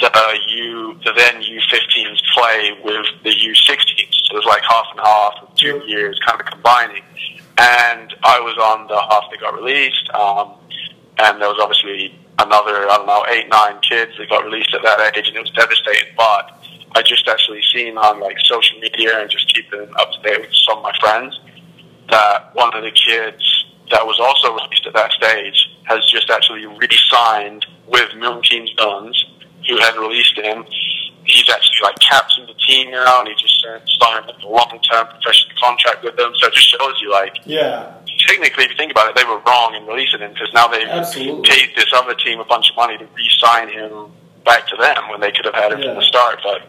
the 0.00 0.38
U 0.48 0.98
the 1.04 1.12
then 1.16 1.42
U15s 1.42 2.20
play 2.34 2.72
with 2.84 3.06
the 3.24 3.30
U16s. 3.30 4.14
So 4.24 4.34
there's 4.34 4.44
like 4.44 4.62
half 4.62 4.86
and 4.92 5.00
half 5.00 5.34
of 5.42 5.54
two 5.56 5.82
years 5.86 6.18
kind 6.26 6.40
of 6.40 6.46
combining. 6.46 7.02
And 7.58 8.14
I 8.22 8.38
was 8.40 8.56
on 8.56 8.86
the 8.86 9.00
half 9.00 9.24
that 9.30 9.40
got 9.40 9.54
released, 9.54 10.08
um, 10.14 10.54
and 11.18 11.42
there 11.42 11.48
was 11.48 11.58
obviously 11.60 12.14
another 12.38 12.88
I 12.88 12.96
don't 12.96 13.06
know 13.06 13.24
eight 13.28 13.48
nine 13.48 13.80
kids 13.80 14.12
that 14.18 14.28
got 14.30 14.44
released 14.44 14.72
at 14.74 14.82
that 14.82 15.16
age, 15.16 15.26
and 15.26 15.36
it 15.36 15.40
was 15.40 15.50
devastating. 15.50 16.14
But 16.16 16.54
I 16.94 17.02
just 17.02 17.26
actually 17.26 17.62
seen 17.74 17.98
on 17.98 18.20
like 18.20 18.38
social 18.40 18.78
media 18.78 19.20
and 19.20 19.28
just 19.28 19.52
keeping 19.52 19.88
up 19.96 20.12
to 20.12 20.22
date 20.22 20.40
with 20.40 20.54
some 20.66 20.78
of 20.78 20.84
my 20.84 20.92
friends 21.00 21.38
that 22.10 22.54
one 22.54 22.74
of 22.74 22.82
the 22.82 22.90
kids 22.90 23.64
that 23.90 24.04
was 24.06 24.20
also 24.20 24.54
released 24.54 24.86
at 24.86 24.94
that 24.94 25.12
stage 25.12 25.68
has 25.84 26.04
just 26.10 26.30
actually 26.30 26.66
re-signed 26.66 27.64
with 27.86 28.14
Milton 28.16 28.42
Keynes 28.42 28.72
Dons, 28.74 29.24
who 29.68 29.78
had 29.78 29.96
released 29.96 30.36
him. 30.38 30.64
He's 31.24 31.48
actually 31.50 31.80
like 31.82 31.98
captain 32.00 32.46
the 32.46 32.54
team 32.54 32.90
now, 32.90 33.20
and 33.20 33.28
he 33.28 33.34
just 33.34 33.60
signed 34.00 34.30
a 34.30 34.46
long-term 34.46 35.08
professional 35.08 35.56
contract 35.60 36.04
with 36.04 36.16
them. 36.16 36.32
So 36.36 36.48
it 36.48 36.54
just 36.54 36.68
shows 36.70 37.00
you, 37.02 37.10
like, 37.10 37.36
yeah, 37.44 37.92
technically, 38.26 38.64
if 38.64 38.70
you 38.70 38.76
think 38.76 38.92
about 38.92 39.10
it, 39.10 39.14
they 39.14 39.24
were 39.24 39.40
wrong 39.46 39.74
in 39.74 39.86
releasing 39.86 40.20
him 40.20 40.32
because 40.32 40.50
now 40.54 40.68
they've 40.68 40.88
Absolutely. 40.88 41.48
paid 41.48 41.76
this 41.76 41.92
other 41.94 42.14
team 42.14 42.40
a 42.40 42.44
bunch 42.44 42.70
of 42.70 42.76
money 42.76 42.96
to 42.96 43.06
re-sign 43.14 43.68
him 43.68 44.08
back 44.44 44.66
to 44.68 44.76
them 44.76 45.08
when 45.10 45.20
they 45.20 45.30
could 45.30 45.44
have 45.44 45.54
had 45.54 45.72
him 45.72 45.80
yeah. 45.80 45.92
from 45.92 45.96
the 45.96 46.02
start. 46.02 46.40
But 46.42 46.62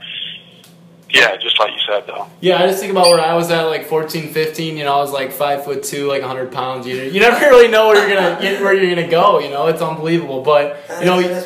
yeah, 1.12 1.36
just 1.38 1.60
like 1.60 1.72
you 1.72 1.80
said, 1.88 2.06
though. 2.06 2.28
Yeah, 2.40 2.62
I 2.62 2.68
just 2.68 2.80
think 2.80 2.92
about 2.92 3.08
where 3.08 3.20
I 3.20 3.34
was 3.34 3.50
at, 3.50 3.64
like 3.64 3.88
14, 3.88 4.32
15. 4.32 4.78
You 4.78 4.84
know, 4.84 4.94
I 4.94 4.98
was 4.98 5.12
like 5.12 5.32
five 5.32 5.66
foot 5.66 5.82
two, 5.82 6.08
like 6.08 6.22
100 6.22 6.52
pounds. 6.52 6.86
You, 6.86 6.98
you 6.98 7.20
never 7.20 7.44
really 7.50 7.68
know 7.68 7.88
where 7.88 7.98
you're 7.98 8.16
gonna 8.16 8.64
where 8.64 8.76
you're 8.76 8.96
gonna 8.96 9.10
go. 9.10 9.40
You 9.40 9.50
know, 9.50 9.66
it's 9.68 9.82
unbelievable. 9.82 10.44
But 10.44 10.78
you 11.00 11.06
know, 11.06 11.20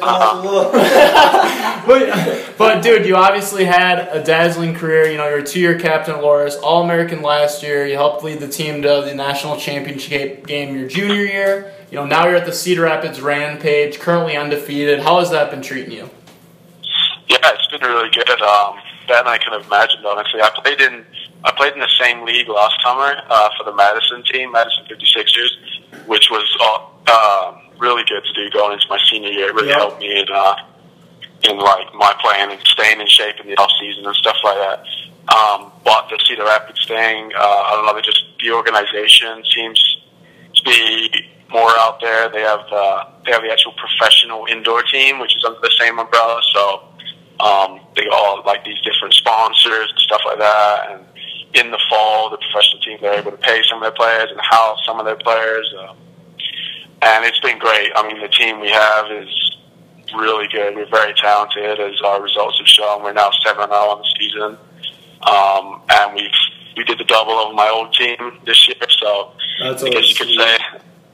but 1.87 2.53
but 2.57 2.83
dude, 2.83 3.05
you 3.05 3.15
obviously 3.15 3.63
had 3.63 3.99
a 4.09 4.21
dazzling 4.21 4.75
career. 4.75 5.09
You 5.09 5.15
know, 5.15 5.29
you're 5.29 5.39
a 5.39 5.45
two-year 5.45 5.79
captain 5.79 6.15
at 6.15 6.21
Loras, 6.21 6.61
All 6.61 6.83
American 6.83 7.21
last 7.21 7.63
year. 7.63 7.87
You 7.87 7.95
helped 7.95 8.21
lead 8.21 8.39
the 8.39 8.49
team 8.49 8.81
to 8.81 9.03
the 9.05 9.15
national 9.15 9.55
championship 9.57 10.45
game 10.45 10.75
your 10.75 10.89
junior 10.89 11.23
year. 11.23 11.71
You 11.89 11.99
know, 11.99 12.05
now 12.05 12.27
you're 12.27 12.35
at 12.35 12.45
the 12.45 12.51
Cedar 12.51 12.81
Rapids 12.81 13.21
Rampage, 13.21 13.97
currently 13.99 14.35
undefeated. 14.35 14.99
How 14.99 15.19
has 15.19 15.31
that 15.31 15.51
been 15.51 15.61
treating 15.61 15.91
you? 15.91 16.09
Yeah, 17.29 17.37
it's 17.53 17.67
been 17.67 17.81
really 17.81 18.09
good. 18.09 18.41
Um, 18.41 18.75
better 18.75 18.82
than 19.07 19.27
I 19.27 19.37
could 19.37 19.53
have 19.53 19.65
imagined. 19.65 20.05
Honestly, 20.05 20.41
I 20.41 20.49
played 20.63 20.81
in 20.81 21.05
I 21.43 21.51
played 21.51 21.73
in 21.73 21.79
the 21.79 21.89
same 21.99 22.23
league 22.25 22.47
last 22.47 22.75
summer 22.83 23.15
uh, 23.29 23.49
for 23.57 23.65
the 23.65 23.75
Madison 23.75 24.23
team, 24.23 24.51
Madison 24.53 24.85
56ers, 24.89 26.05
which 26.07 26.29
was 26.31 26.47
uh, 26.61 26.79
uh, 27.07 27.57
really 27.79 28.03
good 28.07 28.23
to 28.23 28.33
do 28.33 28.49
going 28.51 28.73
into 28.73 28.85
my 28.89 28.99
senior 29.09 29.29
year. 29.29 29.49
It 29.49 29.55
really 29.55 29.69
Yeah. 29.69 29.77
helped 29.79 29.99
me 29.99 30.19
in 30.21 30.27
uh, 30.31 30.55
in 31.43 31.57
like 31.57 31.93
my 31.93 32.15
playing 32.21 32.51
and 32.51 32.59
staying 32.65 33.01
in 33.01 33.07
shape 33.07 33.35
in 33.41 33.47
the 33.47 33.57
off 33.57 33.71
season 33.79 34.05
and 34.05 34.15
stuff 34.15 34.37
like 34.43 34.55
that. 34.57 34.85
Um, 35.35 35.71
but 35.83 36.07
the 36.09 36.19
Cedar 36.27 36.43
Rapids 36.45 36.85
thing, 36.85 37.31
uh, 37.35 37.39
I 37.39 37.71
don't 37.75 37.85
know, 37.85 37.93
they 37.95 38.01
just 38.01 38.23
the 38.41 38.51
organization 38.51 39.43
seems 39.53 39.79
to 40.55 40.63
be 40.63 41.09
more 41.49 41.69
out 41.79 41.99
there. 41.99 42.29
They 42.29 42.41
have 42.41 42.61
uh, 42.71 43.05
they 43.25 43.31
have 43.33 43.41
the 43.41 43.51
actual 43.51 43.73
professional 43.73 44.45
indoor 44.49 44.83
team, 44.83 45.19
which 45.19 45.35
is 45.35 45.43
under 45.43 45.59
the 45.59 45.71
same 45.79 45.99
umbrella. 45.99 46.41
So 46.53 46.83
um, 47.43 47.79
they 47.95 48.05
got 48.05 48.13
all 48.13 48.43
like 48.45 48.63
these 48.63 48.79
different 48.81 49.13
sponsors 49.13 49.89
and 49.89 49.99
stuff 49.99 50.21
like 50.25 50.39
that. 50.39 50.91
And 50.91 51.05
in 51.53 51.71
the 51.71 51.79
fall, 51.89 52.29
the 52.29 52.37
professional 52.37 52.81
team 52.81 52.97
they're 53.01 53.19
able 53.19 53.31
to 53.31 53.37
pay 53.37 53.61
some 53.69 53.77
of 53.77 53.83
their 53.83 53.91
players 53.91 54.31
and 54.31 54.39
house 54.41 54.79
some 54.85 54.99
of 54.99 55.05
their 55.05 55.17
players. 55.17 55.71
Um, 55.79 55.97
and 57.01 57.25
it's 57.25 57.39
been 57.41 57.59
great. 57.59 57.91
I 57.95 58.07
mean, 58.07 58.21
the 58.21 58.29
team 58.29 58.61
we 58.61 58.69
have 58.69 59.11
is 59.11 59.57
really 60.15 60.47
good. 60.47 60.75
We're 60.75 60.89
very 60.89 61.13
talented, 61.15 61.79
as 61.79 62.01
our 62.01 62.21
results 62.21 62.57
have 62.59 62.67
shown. 62.67 63.03
We're 63.03 63.13
now 63.13 63.29
seven 63.43 63.67
zero 63.67 63.91
on 63.91 63.99
the 63.99 64.07
season, 64.17 64.57
um, 65.27 65.81
and 65.89 66.15
we've 66.15 66.31
we 66.77 66.83
did 66.85 66.97
the 66.97 67.03
double 67.03 67.33
over 67.33 67.53
my 67.53 67.69
old 67.69 67.93
team 67.93 68.39
this 68.45 68.67
year. 68.67 68.77
So 68.89 69.33
That's 69.61 69.83
I 69.83 69.89
guess 69.89 70.09
you 70.09 70.15
could 70.15 70.35
say, 70.35 70.57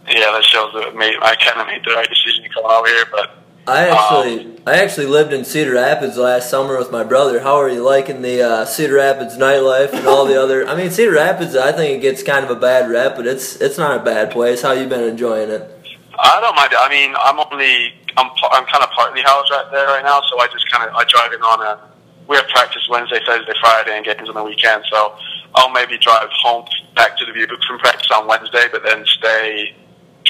yeah, 0.08 0.32
that 0.32 0.44
shows 0.44 0.74
that 0.74 0.96
made, 0.96 1.16
I 1.22 1.36
kind 1.36 1.60
of 1.60 1.68
made 1.68 1.84
the 1.84 1.92
right 1.92 2.08
decision 2.08 2.44
to 2.44 2.50
come 2.50 2.66
out 2.66 2.88
here. 2.88 3.06
But 3.12 3.44
I 3.68 3.90
Um, 3.90 3.98
actually, 3.98 4.62
I 4.66 4.74
actually 4.78 5.06
lived 5.08 5.34
in 5.34 5.46
Cedar 5.46 5.74
Rapids 5.74 6.18
last 6.18 6.50
summer 6.50 6.78
with 6.78 6.92
my 6.92 7.04
brother. 7.04 7.42
How 7.42 7.56
are 7.56 7.70
you 7.70 7.84
liking 7.84 8.22
the 8.22 8.42
uh, 8.42 8.66
Cedar 8.66 8.96
Rapids 8.96 9.38
nightlife 9.38 9.94
and 9.94 10.08
all 10.08 10.26
the 10.26 10.42
other? 10.42 10.68
I 10.68 10.76
mean, 10.76 10.90
Cedar 10.90 11.14
Rapids, 11.14 11.56
I 11.56 11.72
think 11.72 11.98
it 11.98 12.02
gets 12.02 12.24
kind 12.24 12.44
of 12.44 12.52
a 12.52 12.60
bad 12.60 12.90
rep, 12.90 13.16
but 13.16 13.28
it's 13.28 13.56
it's 13.58 13.78
not 13.78 14.00
a 14.00 14.04
bad 14.04 14.32
place. 14.32 14.62
How 14.62 14.72
you 14.72 14.88
been 14.88 15.04
enjoying 15.04 15.50
it? 15.50 15.70
I 16.18 16.40
don't 16.42 16.56
mind. 16.56 16.74
I 16.78 16.90
mean, 16.90 17.16
I'm 17.18 17.40
only 17.40 17.94
I'm 18.18 18.30
I'm 18.52 18.66
kind 18.66 18.84
of 18.84 18.90
partly 18.92 19.22
housed 19.22 19.52
right 19.52 19.66
there 19.72 19.88
right 19.88 20.04
now, 20.04 20.22
so 20.30 20.40
I 20.40 20.48
just 20.48 20.70
kind 20.72 20.90
of 20.90 20.96
I 20.96 21.04
drive 21.06 21.34
in 21.34 21.42
on 21.42 21.62
a. 21.62 21.90
We 22.28 22.36
have 22.36 22.48
practice 22.50 22.88
Wednesday, 22.90 23.20
Thursday, 23.26 23.54
Friday, 23.60 23.98
and 23.98 24.06
games 24.06 24.30
on 24.30 24.36
the 24.36 24.44
weekend. 24.44 24.84
So 24.92 25.16
I'll 25.56 25.72
maybe 25.72 25.98
drive 25.98 26.30
home 26.44 26.66
back 26.96 27.18
to 27.18 27.26
the 27.26 27.34
Butte 27.34 27.50
from 27.68 27.80
practice 27.80 28.08
on 28.14 28.28
Wednesday, 28.28 28.68
but 28.72 28.84
then 28.84 29.04
stay 29.06 29.76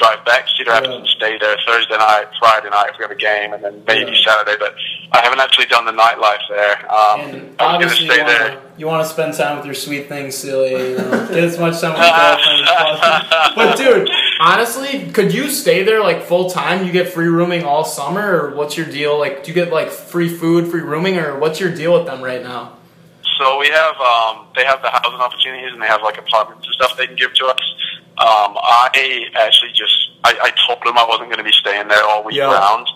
drive 0.00 0.24
back 0.24 0.46
Cedar 0.56 0.70
Rapids 0.70 0.90
Yeah. 0.90 0.98
and 0.98 1.06
stay 1.08 1.38
there 1.38 1.56
Thursday 1.66 1.96
night, 1.98 2.26
Friday 2.38 2.70
night 2.70 2.90
if 2.92 2.98
we 2.98 3.04
have 3.04 3.10
a 3.10 3.14
game, 3.14 3.52
and 3.52 3.62
then 3.62 3.84
maybe 3.86 4.12
Yeah. 4.12 4.24
Saturday. 4.24 4.56
But 4.58 4.74
I 5.12 5.20
haven't 5.20 5.40
actually 5.40 5.66
done 5.66 5.84
the 5.84 5.92
nightlife 5.92 6.40
there. 6.48 6.76
Um, 6.92 7.20
And 7.20 7.56
I 7.60 7.76
was 7.76 7.84
obviously, 7.84 8.06
you 8.06 8.12
stay 8.12 8.24
there. 8.24 8.48
wanna, 8.48 8.60
you 8.78 8.86
want 8.86 9.02
to 9.06 9.12
spend 9.12 9.34
time 9.34 9.56
with 9.58 9.66
your 9.66 9.74
sweet 9.74 10.08
thing, 10.08 10.30
silly. 10.30 10.70
You 10.92 10.96
know, 10.96 11.28
get 11.28 11.44
as 11.44 11.58
much 11.58 11.80
time 11.80 11.92
with 11.92 12.02
your 12.02 12.16
girlfriend 12.16 12.62
as 12.62 12.70
possible. 12.70 13.54
But 13.56 13.76
dude, 13.76 14.10
honestly, 14.40 15.10
could 15.12 15.34
you 15.34 15.48
stay 15.50 15.82
there 15.82 16.00
like 16.02 16.22
full 16.22 16.48
time? 16.50 16.86
You 16.86 16.92
get 16.92 17.08
free 17.12 17.26
rooming 17.28 17.64
all 17.64 17.84
summer, 17.84 18.24
or 18.40 18.54
what's 18.54 18.76
your 18.76 18.86
deal? 18.86 19.18
Like, 19.18 19.44
do 19.44 19.48
you 19.50 19.54
get 19.54 19.70
like 19.72 19.90
free 19.90 20.28
food, 20.28 20.70
free 20.70 20.80
rooming, 20.82 21.18
or 21.18 21.38
what's 21.38 21.60
your 21.60 21.70
deal 21.74 21.92
with 21.92 22.06
them 22.06 22.22
right 22.22 22.42
now? 22.42 22.72
So 23.38 23.58
we 23.58 23.68
have, 23.68 23.96
um, 24.00 24.46
they 24.54 24.64
have 24.64 24.82
the 24.82 24.90
housing 24.90 25.18
opportunities 25.18 25.72
and 25.72 25.80
they 25.80 25.86
have 25.86 26.02
like 26.02 26.18
apartments 26.18 26.66
and 26.66 26.74
stuff 26.74 26.96
they 26.98 27.06
can 27.06 27.16
give 27.16 27.32
to 27.34 27.46
us. 27.46 27.58
Um, 28.20 28.52
I 28.60 29.26
actually 29.34 29.72
just, 29.72 29.96
I, 30.24 30.36
I 30.42 30.50
told 30.68 30.84
them 30.84 30.98
I 30.98 31.04
wasn't 31.08 31.28
going 31.32 31.38
to 31.40 31.44
be 31.44 31.52
staying 31.52 31.88
there 31.88 32.04
all 32.04 32.22
week 32.22 32.36
Yeah. 32.36 32.52
round. 32.52 32.86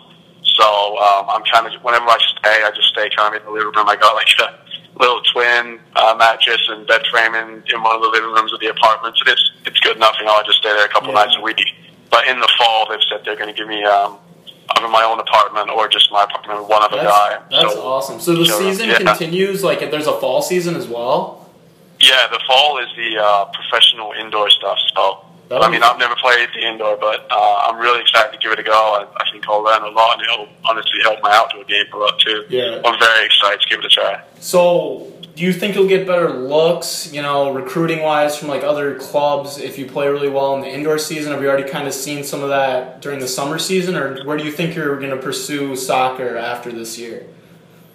So 0.45 0.99
um, 1.01 1.27
I'm 1.33 1.43
kind 1.51 1.65
of, 1.67 1.81
whenever 1.83 2.05
I 2.05 2.19
stay, 2.39 2.63
I 2.63 2.71
just 2.77 2.89
stay 2.89 3.09
kind 3.17 3.35
of 3.35 3.41
in 3.41 3.47
the 3.47 3.53
living 3.53 3.73
room. 3.75 3.89
I 3.89 3.97
got 3.97 4.15
like 4.15 4.29
a 4.39 4.53
little 5.01 5.23
twin 5.33 5.81
uh, 5.97 6.15
mattress 6.19 6.61
and 6.69 6.87
bed 6.87 7.03
frame 7.11 7.35
in, 7.35 7.65
in 7.73 7.83
one 7.83 7.97
of 7.97 8.03
the 8.03 8.09
living 8.09 8.31
rooms 8.37 8.53
of 8.53 8.61
the 8.61 8.69
apartment. 8.69 9.17
So 9.17 9.33
it's, 9.33 9.51
it's 9.65 9.81
good 9.81 9.97
enough. 9.97 10.15
You 10.21 10.27
know, 10.27 10.33
I 10.37 10.43
just 10.45 10.59
stay 10.59 10.69
there 10.77 10.85
a 10.85 10.89
couple 10.89 11.09
Yeah. 11.09 11.25
nights 11.25 11.37
a 11.39 11.41
week. 11.41 11.59
But 12.11 12.29
in 12.29 12.39
the 12.39 12.49
fall, 12.59 12.87
they've 12.91 13.01
said 13.09 13.23
they're 13.25 13.35
going 13.37 13.49
to 13.49 13.57
give 13.57 13.67
me 13.67 13.83
um, 13.83 14.19
either 14.77 14.89
my 14.89 15.03
own 15.05 15.19
apartment 15.19 15.71
or 15.71 15.89
just 15.89 16.13
my 16.13 16.23
apartment 16.25 16.61
with 16.61 16.69
one 16.69 16.83
other 16.85 16.99
guy. 16.99 17.39
That's, 17.51 17.63
that's 17.65 17.75
So- 17.75 17.83
awesome. 17.83 18.21
So 18.21 18.35
the 18.37 18.45
so, 18.45 18.59
season 18.61 18.91
yeah. 18.91 18.99
continues. 18.99 19.65
Like, 19.65 19.81
if 19.81 19.91
there's 19.91 20.07
a 20.07 20.21
fall 20.21 20.43
season 20.43 20.77
as 20.77 20.87
well. 20.87 21.44
Yeah, 22.05 22.29
the 22.29 22.41
fall 22.47 22.79
is 22.79 22.89
the 22.97 23.19
uh, 23.19 23.47
professional 23.47 24.13
indoor 24.13 24.51
stuff. 24.51 24.79
So, 24.95 25.25
That'll 25.49 25.65
I 25.65 25.71
mean, 25.71 25.83
I've 25.83 25.99
never 25.99 26.15
played 26.17 26.49
the 26.55 26.67
indoor, 26.67 26.97
but 26.97 27.27
uh, 27.31 27.67
I'm 27.67 27.79
really 27.79 28.01
excited 28.01 28.33
to 28.33 28.39
give 28.39 28.53
it 28.53 28.59
a 28.59 28.63
go. 28.63 28.73
I, 28.73 29.07
I 29.23 29.31
think 29.31 29.49
I'll 29.49 29.63
learn 29.63 29.83
a 29.83 29.89
lot, 29.89 30.19
and 30.19 30.29
it'll 30.29 30.49
honestly 30.69 31.01
help 31.03 31.23
my 31.23 31.33
outdoor 31.33 31.65
game 31.65 31.87
a 31.93 31.97
lot 31.97 32.19
too. 32.19 32.45
Yeah. 32.49 32.81
I'm 32.85 32.99
very 32.99 33.27
excited 33.27 33.61
to 33.61 33.69
give 33.69 33.79
it 33.79 33.85
a 33.87 33.89
try. 33.89 34.23
So, 34.41 35.13
do 35.35 35.43
you 35.43 35.53
think 35.53 35.75
you'll 35.75 35.89
get 35.89 36.07
better 36.07 36.31
looks, 36.31 37.13
you 37.13 37.21
know, 37.21 37.53
recruiting 37.53 38.03
wise 38.03 38.37
from 38.37 38.49
like 38.49 38.63
other 38.63 38.95
clubs 38.97 39.59
if 39.59 39.79
you 39.79 39.87
play 39.87 40.09
really 40.09 40.29
well 40.29 40.55
in 40.55 40.61
the 40.61 40.69
indoor 40.69 40.99
season? 40.99 41.33
Have 41.33 41.43
you 41.43 41.49
already 41.49 41.69
kind 41.69 41.89
of 41.89 41.95
seen 41.95 42.23
some 42.23 42.43
of 42.43 42.51
that 42.51 43.01
during 43.01 43.19
the 43.19 43.29
summer 43.29 43.59
season, 43.59 43.97
or 43.97 44.23
where 44.25 44.37
do 44.37 44.45
you 44.45 44.53
think 44.53 44.77
you're 44.77 44.97
going 44.99 45.11
to 45.11 45.17
pursue 45.17 45.75
soccer 45.75 46.37
after 46.37 46.71
this 46.71 46.99
year? 46.99 47.27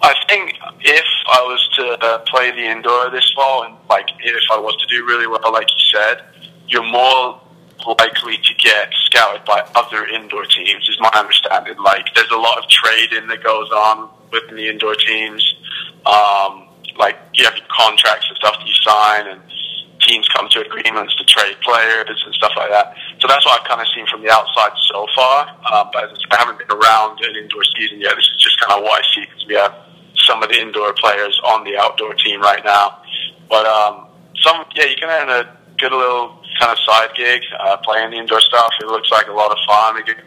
I 0.01 0.13
think 0.27 0.55
if 0.81 1.05
I 1.31 1.41
was 1.41 1.69
to 1.77 2.05
uh, 2.05 2.17
play 2.27 2.51
the 2.51 2.65
indoor 2.65 3.09
this 3.09 3.31
fall, 3.35 3.63
and 3.63 3.75
like 3.89 4.09
if 4.19 4.43
I 4.51 4.59
was 4.59 4.75
to 4.77 4.87
do 4.87 5.05
really 5.05 5.27
well, 5.27 5.51
like 5.51 5.67
you 5.69 5.99
said, 5.99 6.23
you're 6.67 6.83
more 6.83 7.41
likely 7.97 8.37
to 8.37 8.53
get 8.55 8.91
scouted 9.05 9.45
by 9.45 9.61
other 9.75 10.05
indoor 10.07 10.45
teams. 10.45 10.87
Is 10.89 10.97
my 10.99 11.11
understanding. 11.15 11.77
Like 11.77 12.05
there's 12.15 12.31
a 12.31 12.37
lot 12.37 12.57
of 12.57 12.67
trading 12.69 13.27
that 13.27 13.43
goes 13.43 13.69
on 13.71 14.09
within 14.31 14.55
the 14.55 14.67
indoor 14.67 14.95
teams. 14.95 15.43
Um, 16.05 16.67
like 16.97 17.17
you 17.33 17.45
have 17.45 17.55
contracts 17.69 18.27
and 18.27 18.37
stuff 18.37 18.55
that 18.59 18.67
you 18.67 18.75
sign, 18.83 19.27
and 19.27 19.41
teams 20.01 20.27
come 20.29 20.47
to 20.49 20.65
agreements 20.65 21.15
to 21.15 21.23
trade 21.25 21.55
players 21.61 22.21
and 22.25 22.33
stuff 22.35 22.51
like 22.55 22.69
that. 22.69 22.95
So 23.19 23.27
that's 23.27 23.45
what 23.45 23.59
I've 23.59 23.67
kind 23.67 23.81
of 23.81 23.87
seen 23.93 24.07
from 24.07 24.21
the 24.21 24.31
outside 24.31 24.71
so 24.91 25.07
far. 25.15 25.47
Um, 25.71 25.89
but 25.93 26.11
I 26.31 26.35
haven't 26.37 26.59
been 26.59 26.71
around 26.71 27.19
an 27.21 27.35
indoor 27.35 27.63
season 27.77 28.01
yet. 28.01 28.15
This 28.15 28.25
is 28.25 28.37
just 28.39 28.59
kind 28.59 28.79
of 28.79 28.83
what 28.83 29.03
I 29.03 29.07
see 29.13 29.25
because 29.25 29.45
we 29.47 29.55
some 30.29 30.43
of 30.43 30.49
the 30.49 30.61
indoor 30.61 30.93
players 30.93 31.41
on 31.43 31.63
the 31.65 31.75
outdoor 31.75 32.13
team 32.13 32.39
right 32.41 32.63
now. 32.63 33.01
But 33.49 33.65
um, 33.65 34.07
some, 34.45 34.63
yeah, 34.75 34.85
you 34.85 34.95
can 34.95 35.09
earn 35.09 35.29
a 35.29 35.57
good 35.77 35.91
little 35.91 36.37
kind 36.59 36.71
of 36.71 36.77
side 36.85 37.09
gig 37.15 37.41
uh, 37.59 37.77
playing 37.77 38.11
the 38.11 38.17
indoor 38.17 38.41
stuff. 38.41 38.71
It 38.79 38.87
looks 38.87 39.09
like 39.11 39.27
a 39.27 39.33
lot 39.33 39.51
of 39.51 39.57
fun. 39.65 39.97
It 39.97 40.05
get, 40.05 40.17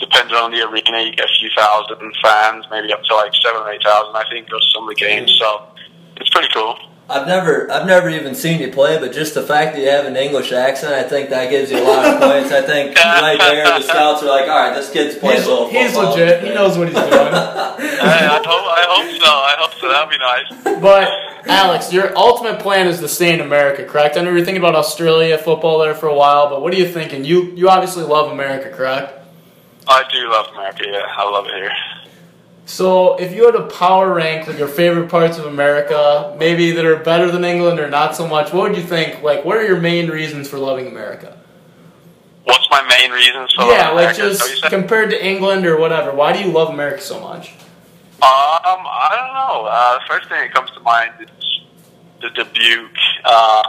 depending 0.00 0.36
on 0.36 0.50
the 0.50 0.62
arena, 0.66 1.02
you 1.04 1.12
get 1.12 1.26
a 1.26 1.34
few 1.38 1.50
thousand 1.56 2.00
fans, 2.22 2.64
maybe 2.70 2.92
up 2.92 3.02
to 3.04 3.14
like 3.14 3.32
seven 3.44 3.60
or 3.60 3.70
eight 3.70 3.82
thousand, 3.84 4.16
I 4.16 4.24
think, 4.30 4.48
go 4.48 4.58
to 4.58 4.64
some 4.74 4.88
of 4.88 4.96
the 4.96 5.00
games. 5.00 5.36
So 5.38 5.68
it's 6.16 6.30
pretty 6.30 6.48
cool. 6.54 6.76
I've 7.08 7.26
never, 7.26 7.70
I've 7.70 7.86
never 7.86 8.08
even 8.08 8.34
seen 8.34 8.60
you 8.60 8.72
play, 8.72 8.98
but 8.98 9.12
just 9.12 9.34
the 9.34 9.42
fact 9.42 9.74
that 9.74 9.82
you 9.82 9.90
have 9.90 10.06
an 10.06 10.16
English 10.16 10.52
accent, 10.52 10.94
I 10.94 11.02
think 11.02 11.28
that 11.28 11.50
gives 11.50 11.70
you 11.70 11.78
a 11.78 11.84
lot 11.84 12.06
of 12.06 12.18
points. 12.18 12.50
I 12.50 12.62
think 12.62 12.96
right 12.96 13.38
there, 13.38 13.64
the 13.78 13.82
scouts 13.82 14.22
are 14.22 14.26
like, 14.26 14.48
all 14.48 14.56
right, 14.56 14.74
this 14.74 14.90
kid's 14.90 15.14
playing 15.14 15.36
He's, 15.36 15.46
a 15.46 15.50
little 15.50 15.68
he's 15.68 15.94
legit. 15.94 16.42
He 16.42 16.54
knows 16.54 16.78
what 16.78 16.88
he's 16.88 16.96
doing. 16.96 17.10
I, 17.10 17.76
I, 17.76 18.36
hope, 18.36 18.48
I 18.48 18.84
hope 18.88 19.20
so. 19.20 19.30
I 19.30 19.54
hope 19.58 19.74
so. 19.74 19.88
That'd 19.88 20.10
be 20.10 20.18
nice. 20.18 20.80
but 20.80 21.10
Alex, 21.46 21.92
your 21.92 22.16
ultimate 22.16 22.60
plan 22.60 22.86
is 22.88 23.00
to 23.00 23.08
stay 23.08 23.34
in 23.34 23.40
America, 23.40 23.84
correct? 23.84 24.16
I 24.16 24.22
know 24.22 24.30
you're 24.30 24.44
thinking 24.44 24.62
about 24.62 24.74
Australia 24.74 25.36
football 25.36 25.80
there 25.80 25.94
for 25.94 26.06
a 26.06 26.14
while, 26.14 26.48
but 26.48 26.62
what 26.62 26.72
are 26.72 26.76
you 26.76 26.88
thinking? 26.88 27.24
You 27.24 27.52
you 27.52 27.68
obviously 27.68 28.04
love 28.04 28.32
America, 28.32 28.74
correct? 28.74 29.12
I 29.86 30.04
do 30.10 30.30
love 30.30 30.46
America. 30.54 30.84
Yeah, 30.86 31.04
I 31.06 31.28
love 31.28 31.46
it 31.46 31.54
here. 31.54 31.72
So, 32.66 33.16
if 33.16 33.34
you 33.34 33.44
had 33.44 33.52
to 33.52 33.66
power 33.66 34.14
rank 34.14 34.46
like 34.46 34.58
your 34.58 34.68
favorite 34.68 35.10
parts 35.10 35.36
of 35.36 35.44
America, 35.44 36.34
maybe 36.38 36.70
that 36.72 36.84
are 36.86 36.96
better 36.96 37.30
than 37.30 37.44
England 37.44 37.78
or 37.78 37.90
not 37.90 38.16
so 38.16 38.26
much, 38.26 38.52
what 38.52 38.70
would 38.70 38.76
you 38.76 38.82
think? 38.82 39.22
Like, 39.22 39.44
what 39.44 39.58
are 39.58 39.66
your 39.66 39.80
main 39.80 40.08
reasons 40.08 40.48
for 40.48 40.58
loving 40.58 40.86
America? 40.86 41.38
What's 42.44 42.66
my 42.70 42.82
main 42.88 43.10
reasons 43.10 43.52
for 43.52 43.64
yeah, 43.64 43.90
loving 43.90 43.96
like 44.06 44.16
America? 44.16 44.38
Just 44.38 44.62
compared 44.64 45.10
to 45.10 45.26
England 45.26 45.66
or 45.66 45.78
whatever. 45.78 46.12
Why 46.12 46.32
do 46.32 46.40
you 46.40 46.52
love 46.52 46.70
America 46.70 47.02
so 47.02 47.20
much? 47.20 47.50
Um, 48.22 48.80
I 48.88 49.10
don't 49.12 49.34
know. 49.34 49.68
Uh, 49.68 49.98
the 49.98 50.04
first 50.08 50.28
thing 50.30 50.40
that 50.40 50.54
comes 50.54 50.70
to 50.70 50.80
mind 50.80 51.12
is 51.20 51.53
the 52.24 52.30
Dubuque. 52.30 52.90
Uh, 53.24 53.62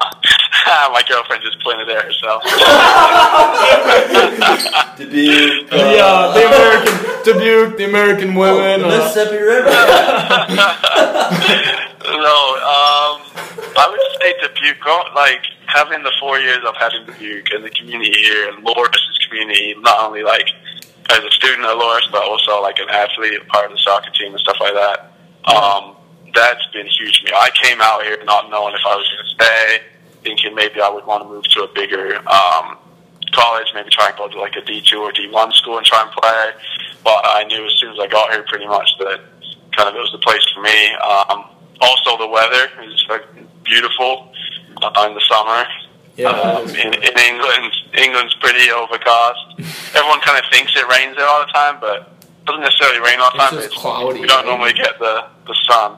my 0.92 1.04
girlfriend 1.08 1.44
just 1.44 1.62
pointed 1.64 1.90
at 1.90 2.04
herself. 2.06 2.42
Dubuque, 4.98 5.70
The, 5.76 6.00
uh, 6.00 6.34
the 6.34 6.46
American 6.48 6.94
Dubuque, 7.26 7.78
the 7.78 7.86
American 7.86 8.36
women. 8.36 8.82
the 8.82 8.88
uh, 8.88 8.98
Mississippi 9.00 9.38
River. 9.44 9.70
no, 12.06 12.38
um, 12.64 13.22
I 13.78 13.88
would 13.90 14.00
say 14.22 14.34
Dubuque. 14.42 14.80
grow- 14.80 15.14
Like 15.16 15.42
having 15.68 16.04
the 16.04 16.12
four 16.20 16.40
years 16.40 16.60
I've 16.68 16.76
had 16.78 16.94
in 16.94 17.06
Dubuque 17.06 17.52
and 17.54 17.64
the 17.64 17.70
community 17.72 18.14
here 18.22 18.50
and 18.50 18.64
Loras's 18.64 19.18
community, 19.28 19.76
not 19.80 20.00
only 20.08 20.24
like 20.24 20.48
as 21.12 21.20
a 21.20 21.32
student 21.32 21.66
at 21.66 21.78
Loris, 21.78 22.08
but 22.12 22.24
also 22.24 22.62
like 22.62 22.80
an 22.80 22.90
athlete, 22.90 23.48
part 23.50 23.66
of 23.66 23.72
the 23.72 23.78
soccer 23.80 24.10
team 24.12 24.32
and 24.32 24.40
stuff 24.40 24.58
like 24.60 24.74
that. 24.74 25.12
Um, 25.54 25.96
that's 26.36 26.66
been 26.74 26.86
huge 26.88 27.22
for 27.22 27.26
me. 27.26 27.32
I 27.36 27.50
came 27.64 27.82
out 27.82 28.04
here 28.04 28.18
not 28.26 28.50
knowing 28.50 28.74
if 28.76 28.82
I 28.86 28.96
was 28.96 29.08
going 29.10 29.24
to 29.26 29.32
stay, 29.44 29.80
thinking 30.24 30.54
maybe 30.54 30.82
I 30.82 30.90
would 30.90 31.06
want 31.06 31.24
to 31.24 31.30
move 31.30 31.44
to 31.56 31.64
a 31.64 31.68
bigger 31.74 32.18
um, 32.30 32.78
college, 33.32 33.68
maybe 33.74 33.90
try 33.90 34.10
and 34.10 34.18
go 34.18 34.28
to 34.28 34.40
like 34.40 34.56
a 34.56 34.62
D 34.62 34.82
two 34.82 35.00
or 35.00 35.12
D 35.12 35.28
one 35.32 35.52
school 35.54 35.78
and 35.78 35.86
try 35.86 36.02
and 36.04 36.12
play. 36.12 36.52
But 37.04 37.22
I 37.26 37.44
knew 37.46 37.66
as 37.66 37.74
soon 37.80 37.94
as 37.94 38.00
I 38.00 38.08
got 38.08 38.32
here, 38.32 38.44
pretty 38.48 38.68
much 38.68 38.90
that 39.00 39.22
kind 39.76 39.90
of 39.90 39.96
it 39.96 40.00
was 40.00 40.12
the 40.12 40.20
place 40.20 40.44
for 40.54 40.62
me. 40.62 40.94
Um, 40.96 41.46
also, 41.82 42.18
the 42.18 42.28
weather 42.28 42.70
is 42.84 43.06
like, 43.10 43.24
beautiful 43.64 44.32
uh, 44.82 45.06
in 45.08 45.14
the 45.16 45.22
summer. 45.28 45.66
Yeah, 46.16 46.30
Um, 46.30 46.70
in, 46.70 46.94
in 46.94 47.18
England, 47.20 47.74
England's 47.98 48.34
pretty 48.36 48.72
overcast. 48.72 49.60
Everyone 49.96 50.22
kind 50.22 50.40
of 50.40 50.46
thinks 50.50 50.72
it 50.78 50.88
rains 50.88 51.18
there 51.18 51.28
all 51.28 51.42
the 51.46 51.52
time, 51.52 51.78
but 51.82 52.14
it 52.22 52.46
doesn't 52.46 52.62
necessarily 52.62 53.00
rain 53.02 53.20
all 53.20 53.32
the 53.36 53.44
It's 53.44 53.50
time. 53.52 53.60
just 53.62 53.76
cloudy, 53.76 54.20
We 54.22 54.28
don't 54.28 54.46
normally 54.46 54.72
get 54.74 54.98
the, 54.98 55.26
the 55.46 55.56
sun. 55.68 55.98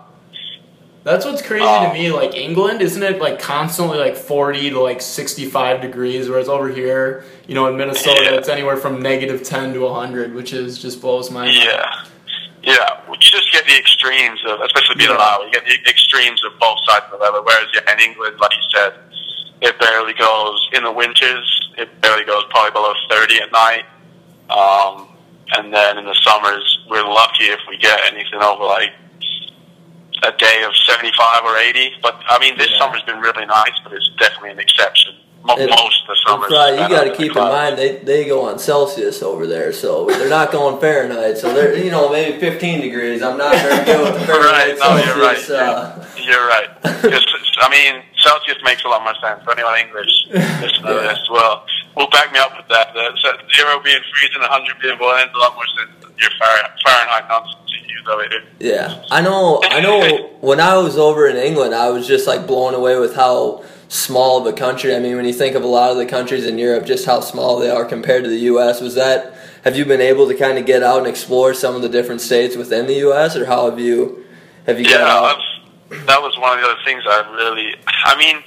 That's 1.04 1.26
what's 1.26 1.42
crazy 1.42 1.64
Oh. 1.66 1.88
to 1.88 1.94
me. 1.94 2.12
Like 2.12 2.36
England, 2.36 2.82
isn't 2.82 3.02
it 3.02 3.20
like 3.22 3.40
constantly 3.40 3.98
like 3.98 4.16
forty 4.18 4.70
to 4.70 4.80
like 4.80 5.02
sixty-five 5.02 5.82
degrees? 5.82 6.28
Whereas 6.30 6.50
over 6.50 6.68
here, 6.70 7.24
you 7.48 7.56
know, 7.56 7.68
in 7.68 7.78
Minnesota, 7.78 8.22
Yeah. 8.24 8.32
it's 8.32 8.50
anywhere 8.50 8.76
from 8.78 9.02
negative 9.02 9.42
ten 9.44 9.74
to 9.74 9.88
hundred, 9.94 10.34
which 10.36 10.52
is 10.54 10.78
just 10.82 11.00
blows 11.02 11.32
my 11.32 11.46
mind. 11.46 11.56
Yeah. 11.56 11.86
Yeah, 12.64 13.00
you 13.10 13.16
just 13.20 13.50
get 13.54 13.66
the 13.66 13.78
extremes 13.78 14.42
of, 14.46 14.60
especially 14.60 14.96
being 14.96 15.10
Yeah. 15.10 15.16
in 15.16 15.22
Iowa, 15.22 15.46
you 15.46 15.52
get 15.52 15.64
the 15.66 15.90
extremes 15.90 16.44
of 16.44 16.60
both 16.60 16.78
sides 16.86 17.06
of 17.06 17.12
the 17.12 17.18
weather. 17.20 17.42
Whereas 17.42 17.68
yeah, 17.74 17.94
in 17.94 18.00
England, 18.02 18.36
like 18.42 18.52
you 18.54 18.64
said, 18.76 18.94
it 19.62 19.80
barely 19.80 20.14
goes 20.14 20.70
in 20.74 20.84
the 20.84 20.92
winters. 20.92 21.70
It 21.78 22.02
barely 22.02 22.26
goes 22.26 22.44
probably 22.50 22.72
below 22.72 22.94
thirty 23.10 23.40
at 23.42 23.52
night. 23.54 23.86
Um, 24.50 25.08
and 25.56 25.74
then 25.74 25.98
in 25.98 26.04
the 26.06 26.16
summers, 26.16 26.80
we're 26.90 27.04
lucky 27.08 27.46
if 27.46 27.60
we 27.70 27.78
get 27.78 28.02
anything 28.12 28.42
over 28.42 28.66
like 28.66 28.92
a 30.24 30.32
day 30.38 30.64
of 30.68 30.76
seventy-five 30.88 31.44
or 31.44 31.58
eighty. 31.58 31.92
But 32.02 32.20
I 32.30 32.40
mean, 32.40 32.58
this 32.58 32.70
Yeah. 32.72 32.80
summer's 32.80 33.02
been 33.04 33.20
really 33.20 33.46
nice, 33.46 33.78
but 33.84 33.94
it's 33.94 34.10
definitely 34.20 34.52
an 34.52 34.60
exception. 34.60 35.16
And- 35.50 35.70
Most 35.70 36.02
of 36.02 36.08
the 36.08 36.18
summers. 36.28 36.52
Right, 36.52 36.72
you 36.74 36.90
got 36.90 37.06
to 37.06 37.16
keep 37.16 37.32
in 37.36 37.42
mind 37.42 37.78
they 37.78 37.98
they 37.98 38.26
go 38.26 38.42
on 38.42 38.60
Celsius 38.60 39.24
over 39.24 39.48
there, 39.48 39.72
so 39.72 40.06
they're 40.06 40.28
not 40.30 40.52
going 40.52 40.80
Fahrenheit. 40.82 41.38
So 41.38 41.54
they're 41.54 41.76
you 41.78 41.90
know 41.92 42.10
maybe 42.10 42.38
15 42.40 42.82
degrees. 42.82 43.22
I'm 43.22 43.38
not 43.38 43.56
very 43.56 43.86
good 43.86 44.02
with 44.14 44.28
the 44.28 44.34
Right, 44.34 44.78
Fahrenheit. 44.78 44.80
no, 44.80 44.98
you're 45.16 45.24
right. 45.26 45.50
Uh, 45.50 46.04
You're 46.18 46.48
right. 46.48 46.70
I 47.60 47.70
mean, 47.70 48.04
Celsius 48.18 48.58
makes 48.64 48.84
a 48.84 48.88
lot 48.90 49.04
more 49.04 49.16
sense 49.24 49.42
for 49.44 49.52
anyone 49.54 49.80
English 49.80 50.12
listening 50.62 50.84
to 50.84 50.94
Yeah. 50.94 51.02
this 51.10 51.20
as 51.24 51.30
well. 51.30 51.66
Will 51.98 52.10
back 52.12 52.32
me 52.32 52.38
up 52.38 52.56
with 52.56 52.68
that. 52.70 52.96
Uh, 52.96 53.10
so 53.18 53.30
zero 53.56 53.82
being 53.84 54.00
freezing, 54.14 54.40
100 54.42 54.80
being 54.80 54.98
boiling, 55.00 55.26
a 55.34 55.38
lot 55.40 55.56
more 55.56 55.66
sense 55.66 55.90
than 56.00 56.14
your 56.20 56.30
Fahrenheit, 56.40 57.28
nonsense 57.28 57.56
you 57.68 57.96
use 57.96 58.08
over. 58.08 58.24
Yeah, 58.60 59.04
I 59.10 59.22
know. 59.22 59.60
I 59.64 59.82
know. 59.82 60.38
When 60.42 60.60
I 60.60 60.78
was 60.78 60.98
over 60.98 61.28
in 61.28 61.38
England, 61.38 61.74
I 61.74 61.90
was 61.90 62.08
just 62.08 62.28
like 62.28 62.46
blown 62.46 62.76
away 62.76 63.00
with 63.00 63.16
how 63.16 63.64
small 63.88 64.40
of 64.40 64.46
a 64.46 64.56
country. 64.56 64.96
I 64.96 65.00
mean, 65.00 65.16
when 65.16 65.26
you 65.26 65.34
think 65.34 65.56
of 65.56 65.64
a 65.64 65.68
lot 65.68 65.90
of 65.90 65.98
the 65.98 66.06
countries 66.06 66.46
in 66.46 66.60
Europe, 66.60 66.86
just 66.86 67.06
how 67.06 67.20
small 67.22 67.58
they 67.58 67.70
are 67.70 67.84
compared 67.84 68.24
to 68.26 68.30
the 68.30 68.42
U.S. 68.52 68.80
Was 68.80 68.94
that? 68.94 69.34
Have 69.64 69.76
you 69.76 69.84
been 69.84 70.02
able 70.02 70.28
to 70.28 70.36
kind 70.36 70.60
of 70.60 70.68
get 70.68 70.84
out 70.84 71.00
and 71.00 71.08
explore 71.08 71.56
some 71.56 71.76
of 71.76 71.82
the 71.82 71.90
different 71.90 72.22
states 72.22 72.56
within 72.56 72.86
the 72.86 72.96
U.S. 73.10 73.36
or 73.36 73.46
how 73.46 73.70
have 73.70 73.80
you? 73.80 74.24
Have 74.68 74.80
you 74.80 74.86
Yeah, 74.86 75.00
got 75.00 75.36
out? 75.36 75.44
That 75.90 76.22
was 76.22 76.38
one 76.38 76.58
of 76.58 76.64
the 76.64 76.70
other 76.70 76.80
things 76.86 77.04
I 77.08 77.28
really. 77.36 77.74
I 78.04 78.16
mean, 78.18 78.44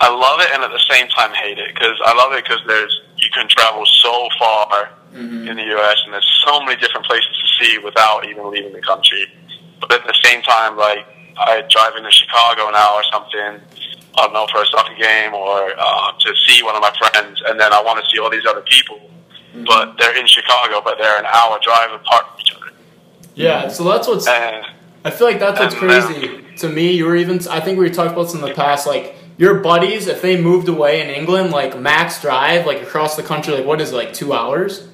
I 0.00 0.08
love 0.08 0.40
it 0.40 0.48
and 0.52 0.62
at 0.62 0.70
the 0.70 0.84
same 0.90 1.08
time 1.08 1.32
hate 1.32 1.58
it 1.58 1.74
because 1.74 1.96
I 2.04 2.14
love 2.14 2.32
it 2.32 2.44
because 2.44 2.60
there's 2.66 3.00
you 3.16 3.30
can 3.32 3.48
travel 3.48 3.84
so 3.86 4.28
far 4.38 4.90
Mm-hmm. 5.16 5.48
in 5.48 5.56
the 5.56 5.62
U.S. 5.62 5.96
and 6.04 6.12
there's 6.12 6.42
so 6.46 6.60
many 6.60 6.78
different 6.78 7.06
places 7.06 7.30
to 7.40 7.64
see 7.64 7.78
without 7.78 8.26
even 8.28 8.50
leaving 8.50 8.74
the 8.74 8.82
country. 8.82 9.24
But 9.80 9.90
at 9.90 10.04
the 10.06 10.12
same 10.22 10.42
time, 10.42 10.76
like 10.76 11.06
I 11.38 11.62
drive 11.70 11.96
into 11.96 12.10
Chicago 12.10 12.68
now 12.68 12.94
or 12.96 13.02
something. 13.10 13.64
I 14.18 14.24
don't 14.24 14.34
know 14.34 14.46
for 14.52 14.60
a 14.60 14.66
soccer 14.66 14.94
game 14.94 15.32
or 15.32 15.72
uh, 15.78 16.12
to 16.18 16.34
see 16.46 16.62
one 16.62 16.74
of 16.76 16.82
my 16.82 16.92
friends, 16.98 17.40
and 17.46 17.58
then 17.58 17.72
I 17.72 17.80
want 17.82 17.98
to 18.04 18.10
see 18.10 18.18
all 18.18 18.28
these 18.30 18.44
other 18.46 18.60
people, 18.62 18.98
Mm-hmm. 19.54 19.64
but 19.64 19.96
they're 19.98 20.18
in 20.20 20.26
Chicago, 20.26 20.82
but 20.84 20.98
they're 20.98 21.18
an 21.18 21.24
hour 21.32 21.58
drive 21.62 21.92
apart 21.92 22.26
from 22.32 22.40
each 22.40 22.52
other. 22.54 22.72
Yeah, 23.34 23.68
so 23.68 23.84
that's 23.84 24.06
what's. 24.06 24.26
And 24.28 24.66
I 25.06 25.10
feel 25.10 25.26
like 25.28 25.38
that's 25.40 25.58
what's 25.58 25.74
And, 25.76 25.90
uh, 25.90 26.06
crazy 26.08 26.44
to 26.58 26.68
me. 26.68 26.90
You 26.92 27.06
were 27.06 27.16
even. 27.16 27.40
I 27.48 27.60
think 27.60 27.78
we 27.78 27.88
talked 27.88 28.12
about 28.12 28.24
this 28.24 28.34
in 28.34 28.42
the 28.42 28.52
past. 28.52 28.86
Like 28.86 29.14
your 29.38 29.60
buddies, 29.60 30.06
if 30.06 30.22
they 30.22 30.40
moved 30.40 30.68
away 30.68 31.00
in 31.02 31.08
England, 31.10 31.50
like 31.50 31.78
max 31.78 32.20
drive, 32.22 32.66
like 32.66 32.82
across 32.82 33.16
the 33.16 33.22
country, 33.22 33.54
like 33.54 33.66
what 33.66 33.80
is 33.80 33.92
it, 33.92 33.96
like 33.96 34.12
two 34.12 34.32
hours? 34.32 34.88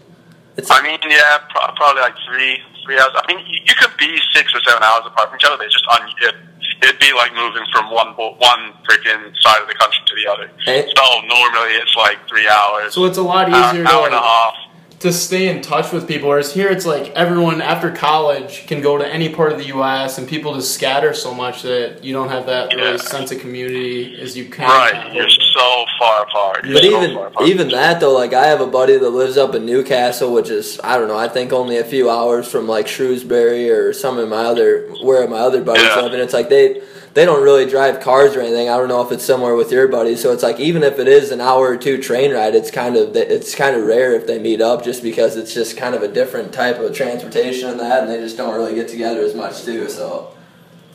It's 0.56 0.70
I 0.70 0.82
mean, 0.82 0.98
yeah, 1.08 1.38
pro- 1.50 1.72
probably 1.74 2.02
like 2.02 2.14
three, 2.28 2.58
three 2.84 2.98
hours. 2.98 3.12
I 3.14 3.24
mean, 3.32 3.44
you, 3.46 3.60
you 3.64 3.74
could 3.78 3.96
be 3.98 4.18
six 4.34 4.52
or 4.54 4.60
seven 4.66 4.82
hours 4.82 5.02
apart 5.06 5.28
from 5.30 5.38
each 5.38 5.44
other. 5.44 5.62
It's 5.64 5.72
just 5.72 5.86
on. 5.88 6.08
it, 6.22 6.34
it'd 6.82 6.98
be 7.00 7.12
like 7.14 7.32
moving 7.34 7.62
from 7.72 7.90
one 7.90 8.08
one 8.16 8.72
freaking 8.88 9.32
side 9.40 9.62
of 9.62 9.68
the 9.68 9.74
country 9.74 10.00
to 10.06 10.14
the 10.16 10.30
other. 10.30 10.50
And- 10.66 10.86
So 10.96 11.04
normally 11.26 11.72
it's 11.80 11.94
like 11.96 12.18
three 12.28 12.48
hours, 12.48 12.94
So 12.94 13.04
it's 13.04 13.18
a 13.18 13.22
lot 13.22 13.48
easier 13.48 13.86
hour 13.86 14.04
and 14.06 14.12
to 14.12 14.18
a 14.18 14.20
half. 14.20 14.54
To 15.02 15.12
stay 15.12 15.48
in 15.48 15.60
touch 15.62 15.92
with 15.92 16.06
people. 16.08 16.28
Whereas 16.28 16.52
here, 16.54 16.68
it's 16.68 16.86
like 16.86 17.10
everyone 17.10 17.60
after 17.60 17.90
college 17.90 18.66
can 18.66 18.80
go 18.80 18.96
to 18.96 19.06
any 19.06 19.28
part 19.28 19.52
of 19.52 19.58
the 19.58 19.66
U.S. 19.66 20.18
and 20.18 20.26
people 20.28 20.54
just 20.54 20.72
scatter 20.74 21.12
so 21.12 21.34
much 21.34 21.62
that 21.62 22.02
you 22.04 22.12
don't 22.12 22.28
have 22.28 22.46
that 22.46 22.70
Yeah. 22.72 22.84
really 22.84 22.98
sense 22.98 23.30
of 23.32 23.40
community 23.40 24.18
as 24.20 24.36
you 24.36 24.46
can. 24.46 24.68
Right, 24.68 24.94
have 24.94 25.12
you're 25.14 25.28
so 25.28 25.84
far 25.98 26.22
apart. 26.22 26.64
You're 26.64 26.74
But 26.74 26.84
so 26.84 27.02
even 27.02 27.16
apart. 27.16 27.48
even 27.48 27.68
that 27.70 28.00
though, 28.00 28.12
like 28.14 28.32
I 28.32 28.46
have 28.46 28.60
a 28.60 28.66
buddy 28.66 28.96
that 28.96 29.10
lives 29.10 29.36
up 29.36 29.54
in 29.54 29.66
Newcastle, 29.66 30.32
which 30.32 30.50
is 30.50 30.80
I 30.84 30.96
don't 30.98 31.08
know, 31.08 31.18
I 31.18 31.28
think 31.28 31.52
only 31.52 31.78
a 31.78 31.84
few 31.84 32.08
hours 32.08 32.46
from 32.48 32.68
like 32.68 32.86
Shrewsbury 32.88 33.70
or 33.70 33.92
some 33.92 34.18
of 34.18 34.28
my 34.28 34.44
other 34.44 34.88
where 35.02 35.26
my 35.28 35.38
other 35.38 35.62
buddies 35.62 35.82
Yeah. 35.84 36.00
live, 36.02 36.12
and 36.12 36.22
it's 36.22 36.32
like 36.34 36.48
they 36.48 36.80
they 37.14 37.26
don't 37.26 37.42
really 37.42 37.66
drive 37.68 38.00
cars 38.00 38.34
or 38.34 38.40
anything. 38.40 38.70
I 38.70 38.76
don't 38.76 38.88
know 38.88 39.02
if 39.02 39.12
it's 39.12 39.24
somewhere 39.24 39.54
with 39.54 39.70
your 39.70 39.86
buddies, 39.86 40.22
so 40.22 40.32
it's 40.32 40.42
like 40.42 40.58
even 40.58 40.82
if 40.82 40.98
it 40.98 41.08
is 41.08 41.30
an 41.30 41.40
hour 41.40 41.68
or 41.68 41.76
two 41.76 42.00
train 42.00 42.32
ride, 42.32 42.54
it's 42.54 42.70
kind 42.70 42.96
of 42.96 43.14
it's 43.16 43.54
kind 43.54 43.76
of 43.76 43.84
rare 43.84 44.14
if 44.14 44.26
they 44.26 44.38
meet 44.38 44.60
up, 44.60 44.82
just 44.82 45.02
because 45.02 45.36
it's 45.36 45.52
just 45.52 45.76
kind 45.76 45.94
of 45.94 46.02
a 46.02 46.08
different 46.08 46.52
type 46.52 46.78
of 46.78 46.94
transportation 46.94 47.68
and 47.70 47.80
that, 47.80 48.02
and 48.02 48.10
they 48.10 48.18
just 48.18 48.36
don't 48.36 48.54
really 48.54 48.74
get 48.74 48.88
together 48.88 49.20
as 49.20 49.34
much 49.34 49.62
too. 49.62 49.88
So 49.88 50.34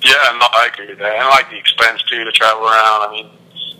Yeah, 0.03 0.13
no, 0.39 0.47
I 0.53 0.69
agree 0.73 0.87
with 0.89 0.99
that. 0.99 1.17
I 1.17 1.29
like 1.29 1.49
the 1.49 1.57
expense 1.57 2.01
too 2.03 2.23
to 2.23 2.31
travel 2.31 2.63
around. 2.65 3.09
I 3.09 3.11
mean, 3.11 3.29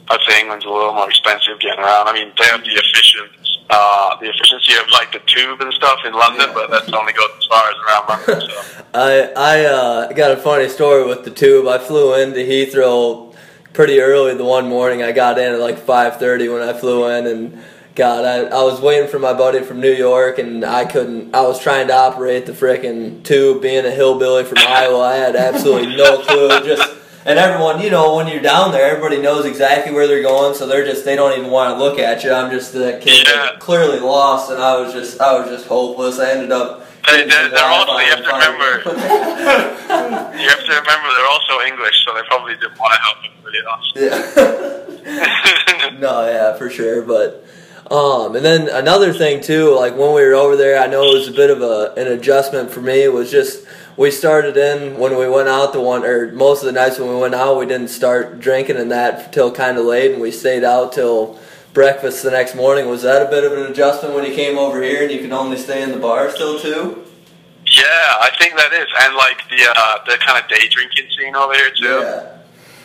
I'd 0.10 0.20
say 0.28 0.42
England's 0.42 0.66
a 0.66 0.70
little 0.70 0.94
more 0.94 1.10
expensive 1.10 1.60
getting 1.60 1.80
around. 1.80 2.08
I 2.08 2.14
mean, 2.14 2.32
they 2.38 2.46
have 2.46 2.64
the 2.64 2.72
efficient, 2.72 3.32
uh, 3.70 4.16
the 4.20 4.30
efficiency 4.30 4.74
of 4.78 4.90
like 4.92 5.12
the 5.12 5.20
tube 5.20 5.62
and 5.62 5.74
stuff 5.74 6.00
in 6.06 6.14
London, 6.14 6.50
but 6.54 6.70
that's 6.70 6.92
only 6.94 7.14
goes 7.14 7.30
as 7.38 7.46
far 7.46 7.70
as 7.70 7.76
around 7.86 8.10
London. 8.10 8.50
So. 8.50 8.84
I 8.94 9.32
I 9.36 9.66
uh, 9.66 10.14
got 10.14 10.32
a 10.32 10.38
funny 10.38 10.70
story 10.70 11.06
with 11.06 11.24
the 11.26 11.32
tube. 11.32 11.68
I 11.68 11.78
flew 11.78 12.14
into 12.16 12.40
Heathrow 12.40 13.36
pretty 13.74 14.00
early 14.00 14.34
the 14.36 14.46
one 14.46 14.68
morning. 14.68 15.04
I 15.04 15.12
got 15.12 15.38
in 15.38 15.54
at 15.54 15.60
like 15.60 15.80
five 15.80 16.18
thirty 16.18 16.48
when 16.48 16.62
I 16.62 16.74
flew 16.74 17.08
in, 17.10 17.28
and 17.28 17.64
God, 17.98 18.26
I, 18.26 18.56
I 18.56 18.64
was 18.64 18.80
waiting 18.80 19.10
for 19.10 19.18
my 19.18 19.34
buddy 19.34 19.62
from 19.62 19.82
New 19.82 19.92
York, 19.92 20.38
and 20.38 20.64
I 20.64 20.86
couldn't. 20.86 21.36
I 21.36 21.42
was 21.42 21.60
trying 21.60 21.88
to 21.88 21.96
operate 21.96 22.46
the 22.46 22.52
frickin' 22.52 23.24
tube. 23.24 23.62
Being 23.62 23.86
a 23.86 23.92
hillbilly 23.92 24.44
from 24.44 24.60
Iowa, 24.60 25.00
I 25.00 25.16
had 25.16 25.36
absolutely 25.36 25.96
no 25.96 26.22
clue. 26.22 26.50
Just 26.64 26.88
and 27.28 27.38
everyone, 27.38 27.82
you 27.82 27.90
know, 27.92 28.16
when 28.16 28.28
you're 28.28 28.42
down 28.42 28.72
there, 28.72 28.90
everybody 28.90 29.22
knows 29.22 29.46
exactly 29.46 29.94
where 29.94 30.08
they're 30.08 30.24
going, 30.24 30.56
so 30.56 30.66
they're 30.66 30.86
just 30.86 31.04
they 31.06 31.16
don't 31.16 31.38
even 31.38 31.52
want 31.52 31.78
to 31.78 31.84
look 31.84 32.00
at 32.00 32.24
you. 32.24 32.32
I'm 32.32 32.50
just 32.50 32.72
the 32.74 33.00
kid 33.04 33.28
Yeah. 33.28 33.58
clearly 33.60 34.00
lost, 34.00 34.50
and 34.50 34.62
I 34.62 34.80
was 34.80 34.94
just 34.94 35.20
I 35.22 35.38
was 35.40 35.50
just 35.50 35.68
hopeless. 35.68 36.20
I 36.20 36.32
ended 36.32 36.52
up. 36.52 36.86
They, 37.06 37.26
they're, 37.28 37.50
they're 37.50 37.64
also 37.70 37.98
you 38.00 38.06
have 38.06 38.20
to 38.20 38.24
in 38.24 38.30
front 38.30 38.44
of 38.44 38.54
remember, 38.54 38.90
me. 38.96 40.42
you 40.44 40.50
have 40.50 40.64
to 40.66 40.72
remember 40.72 41.08
they're 41.16 41.28
also 41.30 41.60
English, 41.66 42.06
so 42.06 42.14
they 42.16 42.24
probably 42.28 42.56
didn't 42.56 42.78
want 42.80 42.94
to 42.94 43.00
help 43.00 43.18
to 43.24 43.30
be 43.52 43.60
Yeah. 45.06 45.90
no, 46.00 46.28
yeah, 46.28 46.58
for 46.58 46.70
sure. 46.70 47.02
But 47.02 47.46
um, 47.92 48.36
and 48.36 48.44
then 48.44 48.70
another 48.70 49.14
thing 49.14 49.42
too, 49.42 49.76
like 49.76 49.94
when 49.96 50.14
we 50.14 50.24
were 50.24 50.34
over 50.34 50.56
there, 50.56 50.82
I 50.82 50.88
know 50.88 51.04
it 51.04 51.14
was 51.14 51.28
a 51.28 51.34
bit 51.34 51.50
of 51.50 51.62
a 51.62 51.94
an 51.98 52.08
adjustment 52.08 52.72
for 52.72 52.82
me. 52.82 53.04
It 53.04 53.14
was 53.14 53.32
just 53.32 53.66
we 53.96 54.12
started 54.12 54.58
in 54.58 54.98
when 54.98 55.18
we 55.18 55.28
went 55.28 55.50
out 55.50 55.74
the 55.74 55.82
one 55.82 56.06
or 56.06 56.32
most 56.32 56.62
of 56.62 56.66
the 56.66 56.72
nights 56.72 57.00
when 57.00 57.10
we 57.10 57.16
went 57.16 57.36
out, 57.36 57.58
we 57.58 57.66
didn't 57.66 57.90
start 57.90 58.40
drinking 58.40 58.78
and 58.78 58.92
that 58.92 59.34
till 59.34 59.52
kind 59.52 59.78
of 59.78 59.86
late, 59.86 60.12
and 60.12 60.22
we 60.22 60.32
stayed 60.32 60.64
out 60.64 60.94
till 60.94 61.40
breakfast 61.74 62.24
the 62.24 62.32
next 62.32 62.56
morning. 62.56 62.88
Was 62.88 63.04
that 63.04 63.26
a 63.26 63.30
bit 63.30 63.44
of 63.44 63.54
an 63.54 63.72
adjustment 63.72 64.16
when 64.16 64.26
you 64.26 64.34
came 64.34 64.58
over 64.58 64.82
here 64.82 65.04
and 65.04 65.12
you 65.12 65.20
can 65.20 65.32
only 65.32 65.58
stay 65.58 65.84
in 65.84 65.92
the 65.92 66.00
bar 66.00 66.30
still 66.32 66.60
too? 66.60 67.08
yeah, 67.78 68.24
I 68.24 68.32
think 68.40 68.56
that 68.56 68.72
is. 68.74 68.88
And 69.04 69.16
like 69.16 69.44
the, 69.50 69.62
uh, 69.68 69.98
the 70.06 70.18
kind 70.24 70.42
of 70.42 70.50
day 70.50 70.68
drinking 70.70 71.08
scene 71.18 71.36
over 71.36 71.54
here 71.54 71.72
too. 71.72 72.00
Yeah. 72.02 72.34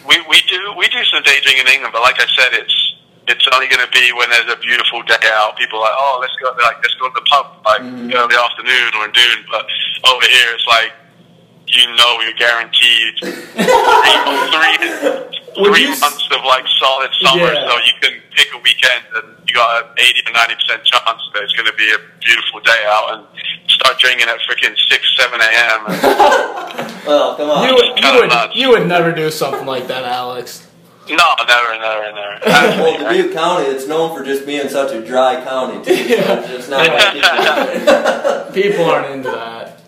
We 0.06 0.18
we 0.28 0.42
do 0.50 0.74
we 0.76 0.88
do 0.88 1.04
some 1.04 1.22
day 1.22 1.38
drinking 1.40 1.66
in 1.66 1.72
England, 1.72 1.92
but 1.92 2.02
like 2.02 2.18
I 2.18 2.26
said, 2.34 2.52
it's 2.58 2.91
it's 3.28 3.46
only 3.54 3.68
going 3.68 3.84
to 3.84 3.92
be 3.92 4.12
when 4.12 4.28
there's 4.30 4.50
a 4.52 4.58
beautiful 4.58 5.02
day 5.02 5.20
out. 5.38 5.56
People 5.56 5.78
are 5.78 5.86
like, 5.86 5.96
oh, 5.96 6.18
let's 6.20 6.34
go 6.42 6.50
like 6.62 6.76
let's 6.82 6.94
go 6.96 7.08
to 7.08 7.14
the 7.14 7.26
pub 7.30 7.46
like 7.64 7.82
Mhm. 7.82 8.14
early 8.14 8.36
afternoon 8.36 8.90
or 8.98 9.04
in 9.06 9.12
noon. 9.14 9.38
But 9.50 9.66
over 10.10 10.26
here, 10.26 10.50
it's 10.54 10.66
like 10.66 10.92
you 11.68 11.86
know 11.96 12.20
you're 12.20 12.36
guaranteed 12.36 13.14
three 13.22 13.32
three, 14.52 14.76
Would 15.62 15.72
three 15.74 15.82
you 15.84 15.92
s- 15.92 16.00
months 16.00 16.26
of 16.32 16.42
like 16.44 16.64
solid 16.80 17.10
summer, 17.20 17.52
Yeah. 17.52 17.68
so 17.68 17.76
you 17.84 17.92
can 18.00 18.12
pick 18.34 18.48
a 18.54 18.58
weekend 18.58 19.04
and 19.14 19.36
you 19.46 19.54
got 19.54 19.84
an 19.84 19.90
eighty 19.98 20.22
to 20.22 20.32
ninety 20.32 20.54
percent 20.56 20.82
chance 20.84 21.20
that 21.34 21.42
it's 21.42 21.52
going 21.52 21.66
to 21.66 21.74
be 21.74 21.88
a 21.92 21.98
beautiful 22.24 22.60
day 22.60 22.82
out 22.88 23.14
and 23.14 23.70
start 23.70 23.98
drinking 23.98 24.28
at 24.28 24.38
freaking 24.48 24.74
six 24.88 25.04
seven 25.16 25.40
a.m. 25.40 25.80
and 25.86 26.02
Well, 27.06 27.34
come 27.36 27.50
on. 27.50 27.68
You 27.68 27.74
would, 27.74 27.98
you 27.98 28.12
would, 28.14 28.54
you 28.54 28.68
would 28.70 28.86
never 28.86 29.12
do 29.12 29.30
something 29.30 29.66
like 29.66 29.88
that, 29.88 30.04
Alex. 30.04 30.61
No, 31.08 31.16
never, 31.48 31.78
never, 31.78 32.12
never. 32.14 32.40
well, 32.46 33.12
Dubuque 33.12 33.32
County, 33.32 33.66
it's 33.66 33.86
known 33.88 34.16
for 34.16 34.24
just 34.24 34.46
being 34.46 34.68
such 34.68 34.92
a 34.92 35.04
dry 35.04 35.42
county, 35.42 35.84
too. 35.84 35.94
So 36.22 36.34
it's 36.38 36.48
just 36.48 36.70
not 36.70 36.86
like 36.86 37.12
people- 38.52 38.52
People 38.62 38.84
aren't 38.84 39.10
into 39.12 39.30
that. 39.30 39.80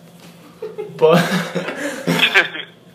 But 0.97 1.19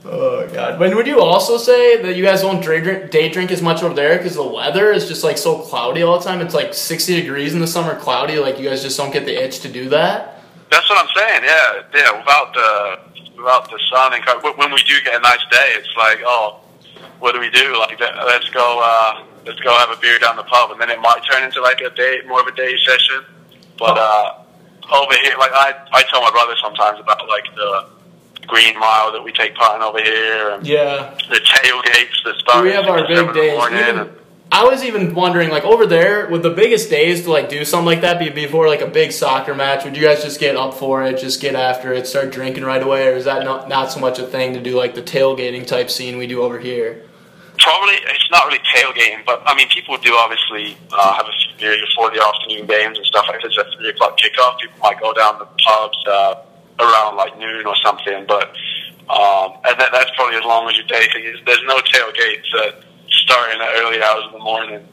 oh 0.06 0.48
god. 0.48 0.54
god! 0.54 0.80
But 0.80 0.96
would 0.96 1.06
you 1.08 1.22
also 1.22 1.58
say 1.58 2.02
that 2.02 2.16
you 2.16 2.24
guys 2.24 2.42
don't 2.42 2.62
day 2.62 2.82
drink, 2.82 3.12
day 3.12 3.30
drink 3.30 3.52
as 3.52 3.62
much 3.62 3.84
over 3.84 3.94
there 3.94 4.18
because 4.18 4.36
the 4.36 4.44
weather 4.48 4.92
is 4.92 5.08
just 5.08 5.24
like 5.24 5.38
so 5.38 5.60
cloudy 5.60 6.02
all 6.02 6.18
the 6.18 6.26
time? 6.26 6.42
It's 6.42 6.54
like 6.56 6.74
sixty 6.74 7.20
degrees 7.20 7.54
in 7.54 7.60
the 7.60 7.68
summer, 7.68 7.96
cloudy. 8.00 8.40
Like 8.40 8.58
you 8.60 8.68
guys 8.68 8.82
just 8.82 8.98
don't 8.98 9.12
get 9.12 9.26
the 9.26 9.36
itch 9.44 9.60
to 9.60 9.70
do 9.70 9.90
that. 9.90 10.42
That's 10.72 10.90
what 10.90 11.00
I'm 11.00 11.10
saying. 11.16 11.44
Yeah, 11.44 11.82
yeah. 11.94 12.18
Without 12.18 12.54
the 12.54 13.00
without 13.38 13.70
the 13.70 13.80
sun 13.92 14.14
and 14.14 14.24
when 14.58 14.72
we 14.74 14.82
do 14.84 14.96
get 15.04 15.16
a 15.16 15.20
nice 15.20 15.44
day, 15.52 15.74
it's 15.76 15.96
like, 15.98 16.20
oh, 16.26 16.60
what 17.20 17.34
do 17.34 17.40
we 17.40 17.50
do? 17.50 17.78
Like, 17.80 18.00
let's 18.00 18.50
go, 18.50 18.82
uh, 18.84 19.24
let's 19.46 19.60
go 19.60 19.72
have 19.78 19.90
a 19.96 20.00
beer 20.02 20.20
down 20.20 20.36
the 20.36 20.44
pub, 20.44 20.72
and 20.72 20.80
then 20.82 20.90
it 20.90 21.00
might 21.00 21.22
turn 21.30 21.44
into 21.44 21.62
like 21.62 21.82
a 21.82 21.90
day, 21.92 22.22
more 22.28 22.42
of 22.42 22.48
a 22.48 22.56
day 22.56 22.76
session. 22.86 23.24
But 23.78 23.98
uh, 23.98 24.34
over 24.94 25.14
here, 25.24 25.34
like 25.38 25.52
I, 25.54 25.74
I 25.94 26.04
tell 26.10 26.22
my 26.22 26.32
brother 26.32 26.56
sometimes 26.62 27.00
about 27.00 27.28
like 27.28 27.46
the 27.56 27.86
green 28.48 28.78
mile 28.80 29.12
that 29.12 29.24
we 29.24 29.32
take 29.32 29.54
part 29.56 29.76
in 29.76 29.82
over 29.84 30.02
here, 30.02 30.50
and 30.52 30.66
Yeah. 30.66 31.14
the 31.30 31.36
tailgates 31.40 32.24
that 32.26 32.36
start. 32.40 32.64
We 32.64 32.72
have 32.72 32.86
our 32.88 33.08
big 33.08 33.34
days. 33.34 33.58
morning, 33.58 33.80
Even- 33.80 34.00
and- 34.00 34.10
I 34.52 34.64
was 34.64 34.84
even 34.84 35.14
wondering, 35.14 35.52
like 35.52 35.64
over 35.64 35.86
there, 35.86 36.28
would 36.32 36.42
the 36.42 36.50
biggest 36.50 36.90
days 36.90 37.26
to 37.26 37.32
like 37.32 37.50
do 37.50 37.64
something 37.64 37.86
like 37.86 38.02
that 38.02 38.18
be 38.18 38.30
before 38.30 38.68
like 38.68 38.82
a 38.82 38.88
big 38.88 39.12
soccer 39.12 39.54
match? 39.54 39.86
Would 39.86 39.96
you 39.96 40.02
guys 40.02 40.24
just 40.24 40.40
get 40.40 40.56
up 40.56 40.74
for 40.74 41.04
it, 41.04 41.20
just 41.20 41.40
get 41.40 41.54
after 41.54 41.94
it, 41.94 42.08
start 42.08 42.32
drinking 42.32 42.64
right 42.64 42.82
away, 42.82 43.10
or 43.10 43.12
is 43.12 43.26
that 43.26 43.44
not 43.46 43.70
not 43.70 43.92
so 43.92 44.00
much 44.00 44.18
a 44.18 44.24
thing 44.26 44.56
to 44.56 44.60
do 44.60 44.76
like 44.76 44.96
the 44.96 45.04
tailgating 45.04 45.68
type 45.68 45.92
scene 45.92 46.18
we 46.18 46.26
do 46.26 46.42
over 46.42 46.58
here? 46.58 47.04
Probably 47.60 47.96
it's 47.96 48.32
not 48.32 48.48
really 48.48 48.64
tailgating, 48.74 49.26
but 49.26 49.44
I 49.46 49.56
mean 49.56 49.68
people 49.70 49.98
do 49.98 50.16
obviously 50.16 50.78
uh, 50.92 51.14
have 51.16 51.28
a 51.28 51.32
few 51.32 51.60
beers 51.60 51.82
before 51.88 52.10
the 52.10 52.24
afternoon 52.24 52.68
games 52.68 52.98
and 52.98 53.06
stuff. 53.06 53.26
If 53.30 53.44
it's 53.44 53.58
a 53.58 53.66
three 53.76 53.90
o'clock 53.90 54.18
kickoff, 54.18 54.60
people 54.60 54.80
might 54.82 55.00
go 55.00 55.14
down 55.14 55.40
the 55.40 55.46
pubs 55.46 55.98
uh, 56.08 56.36
around 56.80 57.18
like 57.18 57.38
noon 57.38 57.66
or 57.66 57.76
something. 57.84 58.26
But 58.28 58.56
um, 59.10 59.58
and 59.66 59.80
that, 59.80 59.90
that's 59.92 60.12
probably 60.16 60.38
as 60.38 60.44
long 60.46 60.70
as 60.70 60.78
your 60.78 60.88
day. 60.88 61.08
There's 61.46 61.64
no 61.66 61.78
tailgates 61.80 62.46
that 62.54 62.84
start 63.10 63.52
in 63.54 63.62
early 63.62 64.02
hours 64.02 64.26
of 64.26 64.34
the 64.34 64.40
morning. 64.40 64.88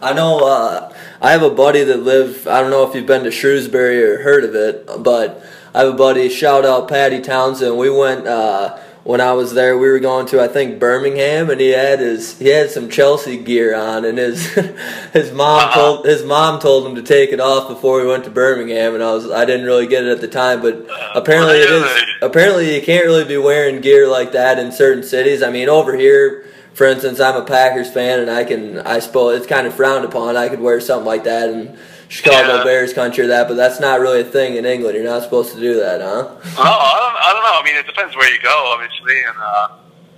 I 0.00 0.12
know. 0.12 0.46
Uh, 0.46 0.94
I 1.20 1.32
have 1.32 1.42
a 1.42 1.50
buddy 1.50 1.82
that 1.82 1.98
live. 1.98 2.46
I 2.46 2.60
don't 2.60 2.70
know 2.70 2.88
if 2.88 2.94
you've 2.94 3.06
been 3.06 3.24
to 3.24 3.30
Shrewsbury 3.30 4.02
or 4.02 4.22
heard 4.22 4.44
of 4.44 4.54
it, 4.54 4.88
but 5.02 5.44
I 5.74 5.80
have 5.80 5.94
a 5.94 5.96
buddy. 5.96 6.28
Shout 6.28 6.64
out 6.64 6.88
Patty 6.88 7.20
Townsend. 7.20 7.76
We 7.76 7.90
went 7.90 8.26
uh, 8.26 8.78
when 9.08 9.22
I 9.22 9.32
was 9.32 9.54
there. 9.54 9.78
We 9.78 9.88
were 9.88 10.00
going 10.00 10.26
to 10.26 10.40
I 10.42 10.48
think 10.48 10.78
Birmingham, 10.78 11.48
and 11.48 11.58
he 11.58 11.70
had 11.70 11.98
his 11.98 12.38
he 12.38 12.48
had 12.48 12.70
some 12.70 12.90
Chelsea 12.90 13.38
gear 13.38 13.74
on, 13.74 14.04
and 14.04 14.18
his 14.18 14.46
his 15.14 15.32
mom 15.32 15.60
Uh-huh. 15.60 15.80
told 15.80 16.04
his 16.06 16.22
mom 16.24 16.60
told 16.60 16.86
him 16.86 16.94
to 16.96 17.02
take 17.02 17.32
it 17.32 17.40
off 17.40 17.68
before 17.68 18.00
we 18.02 18.06
went 18.06 18.24
to 18.24 18.30
Birmingham, 18.30 18.94
and 18.94 19.02
I 19.02 19.12
was 19.14 19.30
I 19.30 19.46
didn't 19.46 19.64
really 19.64 19.86
get 19.86 20.04
it 20.04 20.10
at 20.10 20.20
the 20.20 20.28
time, 20.28 20.60
but 20.60 20.86
apparently 21.14 21.56
it 21.56 21.70
is. 21.70 22.04
Apparently 22.20 22.74
you 22.74 22.82
can't 22.82 23.06
really 23.06 23.24
be 23.24 23.38
wearing 23.38 23.80
gear 23.80 24.06
like 24.08 24.32
that 24.32 24.58
in 24.58 24.72
certain 24.72 25.02
cities. 25.02 25.42
I 25.42 25.50
mean, 25.50 25.68
over 25.70 25.96
here 25.96 26.44
for 26.74 26.86
instance, 26.86 27.18
I'm 27.18 27.34
a 27.34 27.44
Packers 27.44 27.90
fan, 27.90 28.20
and 28.20 28.30
I 28.30 28.44
can, 28.44 28.78
I 28.78 29.00
suppose 29.00 29.36
it's 29.38 29.48
kind 29.48 29.66
of 29.66 29.74
frowned 29.74 30.04
upon. 30.04 30.36
I 30.36 30.48
could 30.48 30.60
wear 30.60 30.80
something 30.80 31.06
like 31.06 31.24
that 31.24 31.48
in 31.50 31.76
Chicago 32.08 32.56
Yeah. 32.58 32.64
Bears 32.64 32.92
country, 32.92 33.24
or 33.24 33.28
that, 33.28 33.48
but 33.48 33.54
that's 33.54 33.80
not 33.80 34.00
really 34.00 34.20
a 34.20 34.24
thing 34.24 34.56
in 34.56 34.64
England. 34.64 34.96
You're 34.96 35.04
not 35.04 35.22
supposed 35.22 35.52
to 35.54 35.60
do 35.60 35.74
that, 35.80 36.00
huh? 36.00 36.24
Oh, 36.24 36.62
I 36.62 36.96
don't, 36.98 37.16
I 37.20 37.32
don't 37.32 37.42
know. 37.44 37.60
I 37.60 37.62
mean, 37.64 37.76
it 37.76 37.86
depends 37.86 38.16
where 38.16 38.32
you 38.32 38.40
go, 38.42 38.72
obviously, 38.74 39.20
and 39.28 39.36
uh, 39.38 39.68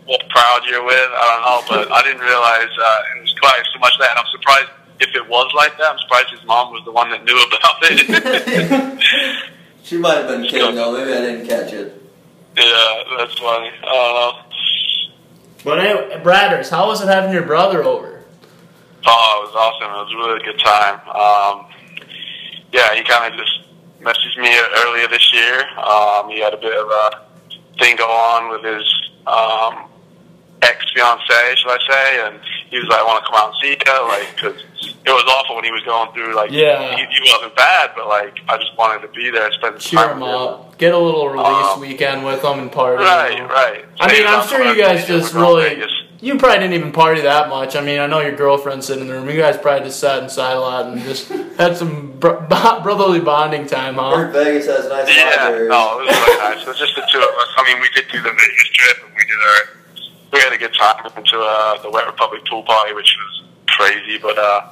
what 0.06 0.22
crowd 0.30 0.60
you're 0.68 0.84
with. 0.84 0.96
I 0.96 1.24
don't 1.34 1.42
know, 1.42 1.60
but 1.68 1.92
I 1.92 2.02
didn't 2.02 2.22
realize 2.22 2.70
uh, 2.80 3.16
it 3.16 3.22
was 3.22 3.34
quite 3.40 3.62
so 3.74 3.78
much 3.80 3.92
that. 3.98 4.10
And 4.10 4.18
I'm 4.20 4.30
surprised 4.30 4.70
if 5.00 5.14
it 5.16 5.28
was 5.28 5.52
like 5.56 5.76
that. 5.78 5.92
I'm 5.92 5.98
surprised 5.98 6.30
his 6.30 6.44
mom 6.44 6.72
was 6.72 6.82
the 6.84 6.92
one 6.92 7.10
that 7.10 7.24
knew 7.24 7.36
about 7.46 7.76
it. 7.82 8.98
She 9.82 9.96
might 9.98 10.18
have 10.18 10.28
been 10.28 10.44
kidding, 10.44 10.76
though. 10.76 10.92
Maybe 10.96 11.12
I 11.12 11.20
didn't 11.20 11.48
catch 11.48 11.72
it. 11.72 12.00
yeah, 12.56 13.02
that's 13.18 13.36
funny. 13.40 13.70
I 13.82 13.82
don't 13.82 14.14
know. 14.14 14.42
But 15.64 15.80
anyway, 15.80 16.20
Bradders, 16.22 16.70
how 16.70 16.86
was 16.86 17.02
it 17.02 17.08
having 17.08 17.32
your 17.32 17.42
brother 17.42 17.82
over? 17.82 18.22
Oh, 19.06 19.42
it 19.42 19.46
was 19.46 19.54
awesome. 19.56 19.90
It 19.90 20.04
was 20.04 20.12
a 20.12 20.16
really 20.16 20.44
good 20.44 20.60
time. 20.60 21.00
Um, 21.08 21.66
yeah, 22.72 22.94
he 22.94 23.02
kind 23.02 23.32
of 23.32 23.38
just 23.40 23.60
messaged 24.00 24.38
me 24.40 24.50
earlier 24.84 25.08
this 25.08 25.32
year. 25.32 25.60
Um, 25.78 26.28
he 26.30 26.40
had 26.40 26.54
a 26.54 26.58
bit 26.58 26.76
of 26.76 26.88
a 26.88 27.22
thing 27.78 27.96
go 27.96 28.06
on 28.10 28.50
with 28.50 28.62
his 28.64 29.10
um, 29.26 29.88
ex 30.62 30.84
fiancee, 30.94 31.56
should 31.56 31.70
I 31.70 31.78
say? 31.88 32.26
And 32.26 32.40
he 32.70 32.78
was 32.78 32.86
like, 32.88 33.00
"I 33.00 33.04
want 33.04 33.24
to 33.24 33.30
come 33.30 33.40
out 33.40 33.52
and 33.52 33.56
see 33.60 33.70
you," 33.70 34.08
like 34.08 34.34
because 34.36 34.62
it 35.04 35.10
was 35.10 35.24
awful 35.28 35.56
when 35.56 35.64
he 35.64 35.70
was 35.72 35.82
going 35.82 36.12
through. 36.12 36.34
Like, 36.34 36.50
Yeah. 36.50 36.94
he, 36.96 37.04
he 37.04 37.32
wasn't 37.32 37.56
bad, 37.56 37.90
but 37.96 38.06
like 38.08 38.40
I 38.48 38.56
just 38.58 38.76
wanted 38.76 39.02
to 39.06 39.08
be 39.08 39.30
there, 39.30 39.50
spend 39.52 39.78
Cheer 39.80 39.98
time 40.00 40.10
him 40.16 40.20
with 40.20 40.28
him. 40.30 40.36
up, 40.36 40.78
get 40.78 40.94
a 40.94 40.98
little 40.98 41.28
release 41.28 41.46
Um, 41.46 41.80
weekend 41.80 42.24
with 42.24 42.42
him 42.44 42.58
and 42.60 42.72
party. 42.72 43.02
you 43.02 43.08
Right, 43.08 43.38
know? 43.38 43.46
right. 43.46 43.84
I 44.00 44.12
mean, 44.12 44.26
I'm 44.26 44.46
sure 44.46 44.62
you 44.64 44.80
guys 44.80 45.06
just 45.06 45.34
We're 45.34 45.40
going 45.40 45.56
to 45.56 45.62
really. 45.70 45.74
Vegas. 45.76 45.92
You 46.22 46.36
probably 46.36 46.58
didn't 46.58 46.74
even 46.74 46.92
party 46.92 47.22
that 47.22 47.48
much. 47.48 47.76
I 47.76 47.80
mean, 47.80 47.98
I 47.98 48.06
know 48.06 48.20
your 48.20 48.36
girlfriend's 48.36 48.86
sitting 48.86 49.02
in 49.02 49.08
the 49.08 49.14
room. 49.14 49.30
You 49.30 49.40
guys 49.40 49.56
probably 49.56 49.86
just 49.86 50.00
sat 50.00 50.22
inside 50.22 50.52
a 50.52 50.60
lot 50.60 50.86
and 50.86 51.00
just 51.00 51.28
had 51.58 51.76
some 51.76 52.12
bro- 52.18 52.46
brotherly 52.82 53.20
bonding 53.20 53.66
time, 53.66 53.94
huh? 53.94 54.30
Vegas 54.30 54.66
has 54.66 54.86
nice 54.88 55.08
Yeah, 55.08 55.64
no, 55.68 56.00
it 56.00 56.04
was 56.04 56.16
really 56.16 56.38
nice. 56.38 56.62
It 56.62 56.68
was 56.68 56.78
just 56.78 56.94
the 56.94 57.08
two 57.10 57.18
of 57.18 57.24
us. 57.24 57.48
I 57.56 57.64
mean, 57.64 57.80
we 57.80 57.88
did 57.94 58.04
do 58.12 58.20
the 58.20 58.30
Vegas 58.30 58.68
trip, 58.68 58.96
and 59.04 59.14
we 59.16 59.24
did 59.24 59.40
our. 59.40 59.76
We 60.32 60.38
had 60.40 60.52
a 60.52 60.58
good 60.58 60.74
time. 60.74 61.02
We 61.04 61.10
went 61.14 61.26
to 61.28 61.40
uh, 61.40 61.82
the 61.82 61.90
Wet 61.90 62.06
Republic 62.06 62.44
pool 62.46 62.62
party, 62.62 62.92
which 62.92 63.16
was 63.16 63.48
crazy, 63.66 64.18
but 64.18 64.38
uh, 64.38 64.68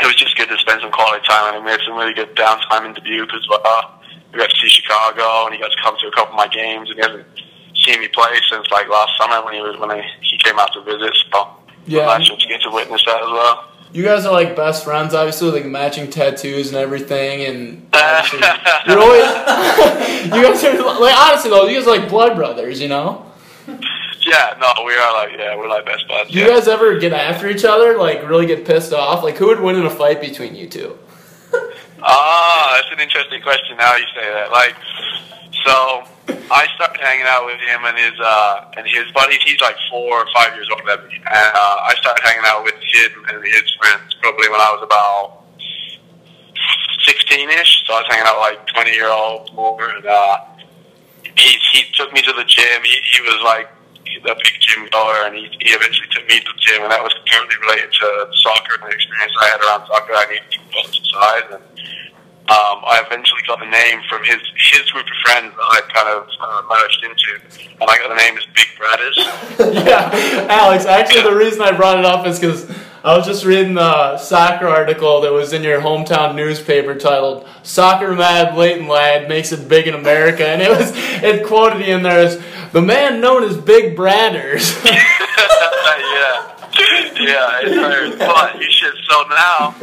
it 0.00 0.06
was 0.06 0.14
just 0.16 0.36
good 0.36 0.48
to 0.50 0.58
spend 0.58 0.82
some 0.82 0.92
quality 0.92 1.24
time. 1.26 1.56
And 1.56 1.64
we 1.64 1.70
had 1.70 1.80
some 1.86 1.96
really 1.96 2.14
good 2.14 2.36
downtime 2.36 2.84
in 2.86 2.92
Dubuque 2.92 3.32
as 3.32 3.48
well. 3.48 3.98
We 4.32 4.38
got 4.38 4.50
to 4.50 4.56
see 4.56 4.68
Chicago, 4.68 5.46
and 5.46 5.54
he 5.54 5.60
got 5.60 5.72
to 5.72 5.82
come 5.82 5.96
to 5.98 6.06
a 6.06 6.12
couple 6.12 6.34
of 6.34 6.36
my 6.36 6.46
games, 6.46 6.90
and 6.90 6.98
he 6.98 7.02
hasn't 7.02 7.26
seen 7.88 8.00
me 8.00 8.08
play 8.08 8.38
since 8.50 8.66
like 8.70 8.88
last 8.88 9.12
summer 9.18 9.44
when 9.44 9.54
he 9.54 9.60
was 9.60 9.78
when 9.78 9.90
I, 9.90 10.04
he 10.20 10.36
came 10.38 10.58
out 10.58 10.72
to 10.74 10.82
visit. 10.82 11.14
So 11.32 11.48
Yeah. 11.86 12.06
nice 12.06 12.28
to 12.28 12.36
get 12.46 12.60
to 12.62 12.70
witness 12.70 13.02
that 13.06 13.22
as 13.22 13.28
well. 13.28 13.64
You 13.92 14.04
guys 14.04 14.26
are 14.26 14.32
like 14.32 14.54
best 14.54 14.84
friends, 14.84 15.14
obviously, 15.14 15.50
like 15.50 15.64
matching 15.64 16.10
tattoos 16.10 16.68
and 16.68 16.76
everything, 16.76 17.40
and 17.46 17.88
you're 18.86 18.98
always. 18.98 19.24
you 20.26 20.42
guys 20.42 20.62
are 20.62 21.00
like 21.00 21.16
honestly 21.16 21.50
though, 21.50 21.66
you 21.66 21.78
guys 21.78 21.86
are 21.88 21.96
like 21.98 22.08
blood 22.08 22.36
brothers, 22.36 22.80
you 22.82 22.88
know. 22.88 23.24
Yeah, 23.66 24.56
no, 24.60 24.84
we 24.84 24.94
are 24.94 25.12
like 25.14 25.38
yeah, 25.38 25.56
we're 25.56 25.68
like 25.68 25.86
best 25.86 26.06
buds. 26.06 26.30
Do 26.30 26.38
you 26.38 26.44
yeah. 26.44 26.54
guys 26.56 26.68
ever 26.68 26.98
get 26.98 27.14
after 27.14 27.48
each 27.48 27.64
other? 27.64 27.96
Like 27.96 28.28
really 28.28 28.44
get 28.46 28.66
pissed 28.66 28.92
off? 28.92 29.24
Like 29.24 29.36
who 29.38 29.46
would 29.46 29.60
win 29.60 29.76
in 29.76 29.86
a 29.86 29.90
fight 29.90 30.20
between 30.20 30.54
you 30.54 30.68
two? 30.68 30.98
Ah, 32.02 32.74
that's 32.76 32.92
an 32.92 33.00
interesting 33.00 33.42
question. 33.42 33.76
Now 33.76 33.96
you 33.96 34.04
say 34.14 34.30
that. 34.32 34.52
Like, 34.52 34.76
so 35.64 36.04
I 36.50 36.66
started 36.74 37.00
hanging 37.00 37.26
out 37.26 37.44
with 37.46 37.60
him 37.60 37.84
and 37.84 37.96
his 37.96 38.16
uh, 38.20 38.72
and 38.76 38.86
his 38.86 39.10
buddies. 39.12 39.40
He's 39.44 39.60
like 39.60 39.76
four 39.90 40.20
or 40.20 40.26
five 40.34 40.54
years 40.54 40.68
older 40.70 40.96
than 40.96 41.08
me, 41.08 41.16
and 41.16 41.52
uh, 41.54 41.78
I 41.88 41.94
started 42.00 42.22
hanging 42.22 42.44
out 42.46 42.64
with 42.64 42.74
him 42.74 43.24
and 43.28 43.44
his 43.44 43.68
friends 43.80 44.14
probably 44.20 44.48
when 44.48 44.60
I 44.60 44.70
was 44.72 44.82
about 44.82 45.44
sixteen-ish. 47.04 47.84
So 47.86 47.94
I 47.94 48.00
was 48.00 48.08
hanging 48.08 48.26
out 48.26 48.38
like 48.40 48.66
twenty-year-olds 48.68 49.52
more, 49.52 49.82
and 49.90 50.06
uh, 50.06 50.38
he 51.22 51.56
he 51.72 51.84
took 51.94 52.12
me 52.12 52.22
to 52.22 52.32
the 52.32 52.44
gym. 52.44 52.82
He 52.84 52.96
he 53.12 53.20
was 53.22 53.40
like 53.44 53.68
a 54.18 54.34
big 54.34 54.56
gym 54.60 54.88
goer, 54.90 55.26
and 55.26 55.36
he, 55.36 55.46
he 55.60 55.70
eventually 55.70 56.08
took 56.10 56.26
me 56.28 56.40
to 56.40 56.44
the 56.44 56.58
gym, 56.58 56.82
and 56.82 56.90
that 56.90 57.02
was 57.02 57.12
completely 57.14 57.56
related 57.60 57.92
to 57.92 58.28
soccer 58.42 58.74
and 58.80 58.90
the 58.90 58.94
experience 58.94 59.32
I 59.40 59.46
had 59.48 59.60
around 59.60 59.86
soccer. 59.86 60.12
I 60.12 60.26
needed 60.26 60.50
to 60.50 60.58
go 60.58 60.80
exercise, 60.80 61.46
and 61.52 61.62
um, 62.48 62.80
I 62.80 63.02
eventually 63.04 63.42
got 63.46 63.60
the 63.60 63.66
name 63.66 64.00
from 64.08 64.24
his 64.24 64.40
his 64.56 64.90
group 64.90 65.04
of 65.04 65.18
friends 65.22 65.52
that 65.54 65.68
I 65.68 65.80
kind 65.92 66.08
of 66.08 66.28
uh, 66.40 66.62
merged 66.66 67.04
into, 67.04 67.68
and 67.78 67.90
I 67.90 67.98
got 67.98 68.08
the 68.08 68.16
name 68.16 68.38
as 68.38 68.46
Big 68.56 68.68
Bradders. 68.80 69.84
yeah, 69.84 70.46
Alex. 70.48 70.86
Actually, 70.86 71.24
the 71.24 71.36
reason 71.36 71.60
I 71.60 71.76
brought 71.76 71.98
it 71.98 72.06
up 72.06 72.26
is 72.26 72.40
because 72.40 72.70
I 73.04 73.18
was 73.18 73.26
just 73.26 73.44
reading 73.44 73.74
the 73.74 74.16
soccer 74.16 74.66
article 74.66 75.20
that 75.20 75.32
was 75.32 75.52
in 75.52 75.62
your 75.62 75.82
hometown 75.82 76.36
newspaper 76.36 76.94
titled 76.94 77.46
"Soccer 77.62 78.14
Mad 78.14 78.56
Leighton 78.56 78.88
Lad 78.88 79.28
Makes 79.28 79.52
It 79.52 79.68
Big 79.68 79.86
in 79.86 79.94
America," 79.94 80.48
and 80.48 80.62
it 80.62 80.70
was 80.70 80.92
it 81.22 81.46
quoted 81.46 81.86
you 81.86 81.96
in 81.96 82.02
there 82.02 82.18
as 82.18 82.42
the 82.72 82.80
man 82.80 83.20
known 83.20 83.44
as 83.44 83.58
Big 83.58 83.94
Bradders. 83.94 84.82
yeah, 84.84 85.00
yeah, 87.20 87.60
it 87.60 87.74
hurt. 87.74 88.18
But 88.18 88.58
you 88.58 88.70
should. 88.70 88.94
So 89.06 89.22
now, 89.28 89.74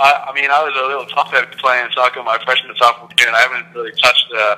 I, 0.00 0.30
I 0.30 0.34
mean, 0.34 0.50
I 0.50 0.62
was 0.64 0.72
a 0.82 0.86
little 0.88 1.06
tough 1.06 1.32
at 1.34 1.52
playing 1.58 1.88
soccer 1.92 2.22
my 2.22 2.38
freshman 2.44 2.70
and 2.70 2.78
sophomore 2.78 3.08
year, 3.18 3.28
and 3.28 3.36
I 3.36 3.40
haven't 3.40 3.74
really 3.74 3.92
touched. 4.02 4.26
Uh, 4.34 4.56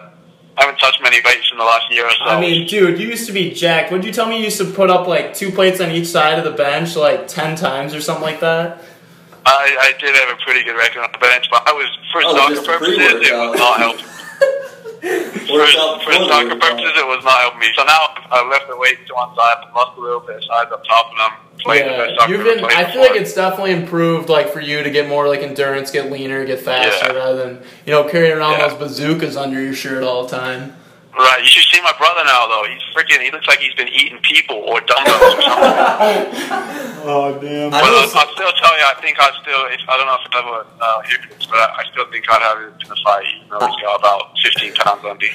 I 0.56 0.64
haven't 0.64 0.78
touched 0.78 1.02
many 1.02 1.16
weights 1.24 1.48
in 1.50 1.56
the 1.58 1.64
last 1.64 1.90
year 1.90 2.04
or 2.06 2.10
so. 2.10 2.24
I 2.24 2.40
mean, 2.40 2.66
dude, 2.68 3.00
you 3.00 3.08
used 3.08 3.26
to 3.26 3.32
be 3.32 3.52
jacked. 3.52 3.90
Would 3.90 4.04
you 4.04 4.12
tell 4.12 4.26
me 4.28 4.36
you 4.38 4.44
used 4.44 4.58
to 4.58 4.66
put 4.66 4.90
up 4.90 5.06
like 5.08 5.34
two 5.34 5.50
plates 5.50 5.80
on 5.80 5.90
each 5.90 6.06
side 6.06 6.38
of 6.38 6.44
the 6.44 6.50
bench 6.52 6.94
like 6.94 7.26
ten 7.26 7.56
times 7.56 7.94
or 7.94 8.00
something 8.00 8.22
like 8.22 8.40
that? 8.40 8.82
I, 9.44 9.76
I 9.80 9.98
did 9.98 10.14
have 10.14 10.28
a 10.28 10.36
pretty 10.44 10.62
good 10.62 10.76
record 10.76 11.02
on 11.02 11.10
the 11.10 11.18
bench, 11.18 11.48
but 11.50 11.66
I 11.66 11.72
was 11.72 11.88
for 12.12 12.20
Oh, 12.24 12.36
soccer 12.36 12.54
just 12.54 12.66
purposes, 12.66 12.96
pre-workout. 12.96 13.24
it 13.24 13.50
was 13.50 13.58
not 13.58 13.78
helping. 13.80 14.04
For, 15.02 15.52
Workout 15.58 16.02
for 16.04 16.12
soccer 16.12 16.54
purposes, 16.54 16.92
it 16.94 17.06
was 17.06 17.24
not 17.24 17.40
helping 17.40 17.58
me. 17.60 17.66
So 17.76 17.82
now 17.84 18.14
I've 18.30 18.46
left 18.48 18.68
the 18.68 18.76
weight 18.76 19.04
to 19.08 19.14
one 19.14 19.34
side, 19.34 19.56
I've 19.66 19.74
lost 19.74 19.98
a 19.98 20.00
little 20.00 20.20
bit 20.20 20.36
of 20.36 20.44
size 20.44 20.66
up 20.72 20.84
top, 20.84 21.10
and 21.10 21.20
I'm 21.20 21.32
playing 21.58 21.86
the 21.90 21.98
best 21.98 22.20
soccer 22.20 22.32
you've 22.32 22.46
I've 22.46 22.56
been. 22.56 22.64
I 22.64 22.84
feel 22.84 23.02
before. 23.02 23.02
like 23.14 23.20
it's 23.20 23.34
definitely 23.34 23.72
improved, 23.72 24.28
like 24.28 24.52
for 24.52 24.60
you 24.60 24.82
to 24.84 24.90
get 24.90 25.08
more 25.08 25.26
like 25.26 25.40
endurance, 25.40 25.90
get 25.90 26.10
leaner, 26.12 26.44
get 26.44 26.60
faster, 26.60 27.12
Yeah. 27.12 27.18
rather 27.18 27.36
than 27.36 27.62
you 27.84 27.92
know 27.92 28.04
carrying 28.08 28.36
around 28.38 28.52
Yeah. 28.60 28.68
those 28.68 28.78
bazookas 28.78 29.36
under 29.36 29.60
your 29.60 29.74
shirt 29.74 30.04
all 30.04 30.24
the 30.24 30.36
time. 30.36 30.76
Right. 31.14 31.40
You 31.40 31.46
should 31.46 31.68
see 31.68 31.80
my 31.82 31.92
brother 31.98 32.24
now, 32.24 32.48
though. 32.48 32.64
He's 32.68 32.80
freaking. 32.96 33.20
He 33.22 33.30
looks 33.30 33.46
like 33.46 33.58
he's 33.58 33.74
been 33.74 33.88
eating 33.88 34.18
people 34.22 34.56
or 34.56 34.80
dumbbells 34.80 35.34
or 35.36 35.42
something. 35.42 36.88
Oh 37.04 37.36
damn. 37.42 37.74
I 37.74 37.80
But 37.82 37.90
know 37.90 37.98
I'll, 37.98 38.14
I'll 38.14 38.32
still 38.32 38.52
tell 38.62 38.78
you. 38.78 38.84
I 38.86 38.94
think 39.02 39.18
I 39.18 39.28
still. 39.42 39.66
If, 39.74 39.80
I 39.88 39.96
don't 39.98 40.06
know 40.06 40.14
if 40.22 40.30
I 40.32 40.38
ever 40.38 40.66
uh, 40.80 41.02
hear 41.02 41.18
this, 41.36 41.46
but 41.46 41.58
I, 41.58 41.82
I 41.82 41.84
still 41.90 42.06
think 42.12 42.30
I'd 42.30 42.40
have 42.42 42.62
it 42.62 42.80
in 42.80 42.88
the 42.88 42.94
fight. 43.02 43.26
You 43.42 43.50
know, 43.50 43.66
he's 43.66 43.82
got 43.82 43.98
about 43.98 44.38
15 44.38 44.74
pounds 44.74 45.04
on 45.04 45.18
me. 45.18 45.30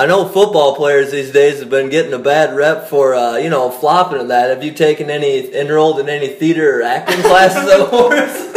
I 0.00 0.06
know 0.06 0.26
football 0.26 0.76
players 0.76 1.10
these 1.10 1.30
days 1.30 1.60
have 1.60 1.68
been 1.68 1.90
getting 1.90 2.14
a 2.14 2.18
bad 2.18 2.56
rep 2.56 2.88
for 2.88 3.14
uh, 3.14 3.36
you 3.36 3.50
know 3.50 3.70
flopping 3.70 4.18
and 4.18 4.30
that. 4.30 4.48
Have 4.48 4.64
you 4.64 4.72
taken 4.72 5.10
any 5.10 5.54
enrolled 5.54 6.00
in 6.00 6.08
any 6.08 6.28
theater 6.28 6.78
or 6.80 6.82
acting 6.82 7.20
classes 7.20 7.68
at 7.70 7.80
Loras? 7.90 8.54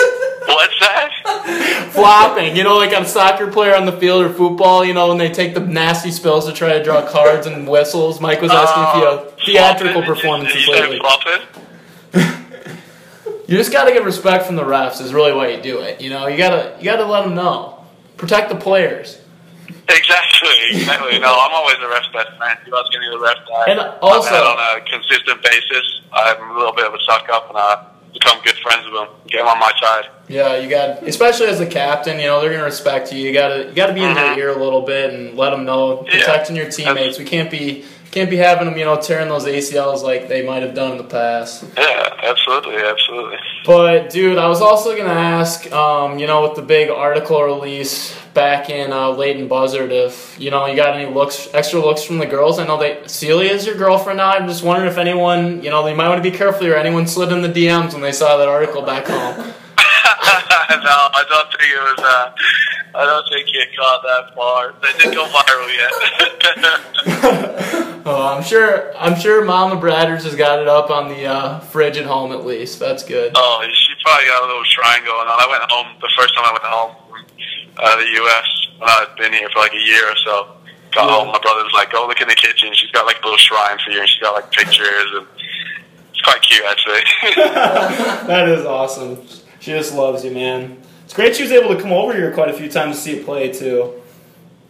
What's 0.47 0.79
that? 0.79 1.89
flopping. 1.91 2.55
You 2.55 2.63
know, 2.63 2.77
like 2.77 2.93
a 2.93 3.05
soccer 3.05 3.51
player 3.51 3.75
on 3.75 3.85
the 3.85 3.91
field 3.91 4.23
or 4.23 4.29
football, 4.33 4.85
you 4.85 4.93
know, 4.93 5.09
when 5.09 5.17
they 5.17 5.29
take 5.29 5.53
the 5.53 5.59
nasty 5.59 6.11
spills 6.11 6.45
to 6.47 6.53
try 6.53 6.77
to 6.77 6.83
draw 6.83 7.05
cards 7.05 7.45
and 7.45 7.67
whistles. 7.67 8.21
Mike 8.21 8.39
was 8.41 8.49
asking 8.51 8.83
if 8.83 8.95
you 8.95 9.03
Uh, 9.03 9.17
have 9.25 9.33
theatrical 9.45 10.01
flopping? 10.01 10.15
performances 10.15 10.65
You 10.65 10.73
said 10.73 10.89
lately. 10.89 10.99
You 13.49 13.57
just 13.57 13.73
gotta 13.73 13.91
get 13.91 14.05
respect 14.05 14.45
from 14.45 14.55
the 14.55 14.63
refs. 14.63 15.01
Is 15.01 15.13
really 15.13 15.33
why 15.33 15.49
you 15.49 15.61
do 15.61 15.79
it. 15.79 15.99
You 15.99 16.09
know, 16.09 16.27
you 16.27 16.37
gotta 16.37 16.77
you 16.79 16.85
gotta 16.85 17.03
let 17.05 17.23
them 17.25 17.35
know, 17.35 17.83
protect 18.15 18.47
the 18.49 18.55
players. 18.55 19.17
Exactly, 19.89 20.49
exactly. 20.71 21.19
No, 21.19 21.27
I'm 21.33 21.51
always 21.53 21.77
the 21.79 21.87
ref's 21.87 22.07
best 22.13 22.29
friend. 22.37 22.57
If 22.65 22.73
I 22.73 22.77
was 22.81 22.89
getting 22.91 23.09
the 23.11 23.19
ref 23.19 23.37
guy, 23.47 23.71
And 23.71 23.79
also- 24.01 24.35
on 24.35 24.77
a 24.77 24.81
consistent 24.81 25.41
basis. 25.41 26.01
I'm 26.13 26.51
a 26.51 26.57
little 26.57 26.73
bit 26.73 26.85
of 26.85 26.93
a 26.93 26.99
suck 27.05 27.27
up, 27.31 27.49
and 27.49 27.57
I 27.57 27.85
become 28.13 28.37
good 28.43 28.55
friends 28.59 28.85
with 28.85 28.93
them. 28.93 29.07
Get 29.27 29.37
them 29.39 29.47
on 29.47 29.59
my 29.59 29.71
side. 29.81 30.05
Yeah, 30.27 30.57
you 30.57 30.69
got, 30.69 31.03
especially 31.03 31.47
as 31.47 31.59
the 31.59 31.65
captain. 31.65 32.19
You 32.19 32.27
know, 32.27 32.39
they're 32.41 32.51
gonna 32.51 32.63
respect 32.63 33.11
you. 33.11 33.19
You 33.19 33.33
gotta 33.33 33.65
you 33.65 33.73
gotta 33.73 33.93
be 33.93 34.03
in 34.03 34.13
their 34.13 34.35
Mhm. 34.35 34.37
ear 34.37 34.49
a 34.51 34.55
little 34.63 34.81
bit 34.81 35.11
and 35.13 35.35
let 35.37 35.49
them 35.49 35.65
know 35.65 36.05
Yeah. 36.07 36.19
protecting 36.19 36.55
your 36.55 36.69
teammates. 36.69 37.17
We 37.17 37.25
can't 37.25 37.49
be 37.49 37.85
can't 38.13 38.29
be 38.29 38.37
having 38.37 38.65
them, 38.65 38.77
you 38.77 38.85
know, 38.85 39.01
tearing 39.01 39.27
those 39.27 39.45
ACLs 39.45 40.03
like 40.03 40.27
they 40.27 40.45
might 40.45 40.61
have 40.61 40.75
done 40.75 40.91
in 40.91 40.97
the 40.99 41.03
past. 41.03 41.65
Yeah, 41.75 42.15
absolutely, 42.21 42.75
absolutely. 42.75 43.37
But 43.65 44.11
dude, 44.11 44.37
I 44.37 44.47
was 44.47 44.61
also 44.61 44.95
gonna 44.95 45.09
ask, 45.09 45.69
um, 45.71 46.19
you 46.19 46.27
know, 46.27 46.43
with 46.43 46.55
the 46.55 46.61
big 46.61 46.91
article 46.91 47.41
release 47.41 48.15
back 48.35 48.69
in 48.69 48.93
uh, 48.93 49.09
Leighton 49.09 49.47
Buzzard, 49.47 49.91
if 49.91 50.39
you 50.39 50.51
know 50.51 50.67
you 50.67 50.75
got 50.75 50.95
any 50.95 51.11
looks, 51.11 51.49
extra 51.55 51.79
looks 51.79 52.03
from 52.03 52.19
the 52.19 52.27
girls. 52.27 52.59
I 52.59 52.67
know 52.67 52.77
they 52.77 53.01
Celia 53.07 53.51
is 53.51 53.65
your 53.65 53.75
girlfriend 53.75 54.17
now. 54.17 54.29
I'm 54.29 54.47
just 54.47 54.63
wondering 54.63 54.91
if 54.91 54.99
anyone, 54.99 55.63
you 55.63 55.71
know, 55.71 55.83
they 55.83 55.95
might 55.95 56.09
want 56.09 56.23
to 56.23 56.29
be 56.29 56.35
careful 56.35 56.67
or 56.67 56.75
anyone 56.75 57.07
slid 57.07 57.31
in 57.31 57.41
the 57.41 57.49
DMs 57.49 57.93
when 57.93 58.03
they 58.03 58.11
saw 58.11 58.37
that 58.37 58.47
article 58.47 58.83
back 58.83 59.07
home. 59.07 59.53
no, 60.83 60.97
I 61.13 61.23
don't 61.29 61.49
think 61.51 61.71
it 61.71 61.81
was. 61.81 61.99
Uh, 61.99 62.31
I 62.95 63.05
don't 63.05 63.27
think 63.29 63.47
it 63.53 63.69
got 63.77 64.01
that 64.03 64.35
far. 64.35 64.73
They 64.81 64.91
didn't 64.99 65.13
go 65.15 65.25
viral 65.27 65.69
yet. 65.73 65.93
Oh, 68.05 68.35
I'm 68.35 68.43
sure. 68.43 68.91
I'm 68.97 69.17
sure 69.17 69.45
Mama 69.45 69.79
Bradders 69.79 70.23
has 70.27 70.35
got 70.35 70.59
it 70.59 70.67
up 70.67 70.89
on 70.89 71.07
the 71.07 71.23
uh, 71.25 71.59
fridge 71.71 71.95
at 71.95 72.03
home 72.05 72.33
at 72.33 72.45
least. 72.45 72.77
That's 72.77 73.01
good. 73.01 73.31
oh, 73.33 73.63
she 73.71 73.93
probably 74.03 74.25
got 74.27 74.43
a 74.43 74.45
little 74.47 74.63
shrine 74.65 75.05
going 75.05 75.25
on. 75.25 75.39
I 75.39 75.47
went 75.49 75.63
home 75.71 75.87
the 76.01 76.11
first 76.19 76.35
time 76.35 76.43
I 76.45 76.51
went 76.51 76.63
home 76.65 76.95
from 77.07 77.23
uh, 77.77 77.95
the 77.95 78.03
U.S. 78.05 78.45
when 78.77 78.89
I 78.89 79.05
had 79.07 79.15
been 79.17 79.31
here 79.31 79.47
for 79.53 79.59
like 79.59 79.71
a 79.73 79.79
year 79.79 80.03
or 80.11 80.15
so. 80.17 80.47
Got 80.91 81.07
Yeah. 81.07 81.15
home, 81.15 81.27
my 81.29 81.39
brother 81.39 81.63
was 81.63 81.71
like, 81.73 81.93
"Go 81.93 82.05
look 82.05 82.19
in 82.19 82.27
the 82.27 82.35
kitchen." 82.35 82.73
She's 82.75 82.91
got 82.91 83.05
like 83.05 83.21
a 83.21 83.23
little 83.23 83.37
shrine 83.37 83.77
for 83.79 83.91
you, 83.91 84.01
and 84.01 84.09
she's 84.09 84.19
got 84.19 84.33
like 84.35 84.51
pictures, 84.51 85.09
and 85.15 85.25
it's 86.11 86.21
quite 86.21 86.41
cute 86.41 86.65
actually. 86.67 87.03
That 88.27 88.49
is 88.49 88.65
awesome. 88.65 89.25
She 89.63 89.71
just 89.71 89.93
loves 89.95 90.25
you, 90.25 90.31
man. 90.31 90.75
It's 91.05 91.13
great 91.13 91.37
she 91.37 91.43
was 91.43 91.51
able 91.53 91.73
to 91.73 91.81
come 91.81 91.93
over 91.93 92.11
here 92.11 92.33
quite 92.33 92.49
a 92.49 92.53
few 92.53 92.67
times 92.67 92.97
to 92.97 93.01
see 93.01 93.13
it 93.19 93.23
play 93.23 93.47
too. 93.47 93.93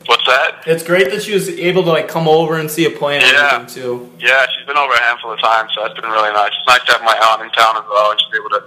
What's 0.05 0.23
that? 0.27 0.61
It's 0.67 0.83
great 0.83 1.09
that 1.09 1.23
she 1.23 1.33
was 1.33 1.49
able 1.49 1.81
to 1.81 1.89
like 1.89 2.07
come 2.07 2.27
over 2.27 2.59
and 2.59 2.69
see 2.69 2.85
a 2.85 2.91
play 2.91 3.17
and 3.17 3.25
Yeah. 3.25 3.57
everything 3.57 3.73
too. 3.73 4.13
Yeah, 4.19 4.45
she's 4.53 4.67
been 4.67 4.77
over 4.77 4.93
a 4.93 5.01
handful 5.01 5.31
of 5.33 5.41
times, 5.41 5.71
so 5.73 5.81
that's 5.81 5.99
been 5.99 6.11
really 6.11 6.31
nice. 6.31 6.51
It's 6.53 6.67
nice 6.67 6.85
to 6.85 6.91
have 6.93 7.01
my 7.01 7.17
aunt 7.17 7.41
in 7.41 7.49
town 7.57 7.75
as 7.77 7.89
well, 7.89 8.11
and 8.11 8.19
she's 8.21 8.37
able 8.39 8.49
to 8.51 8.63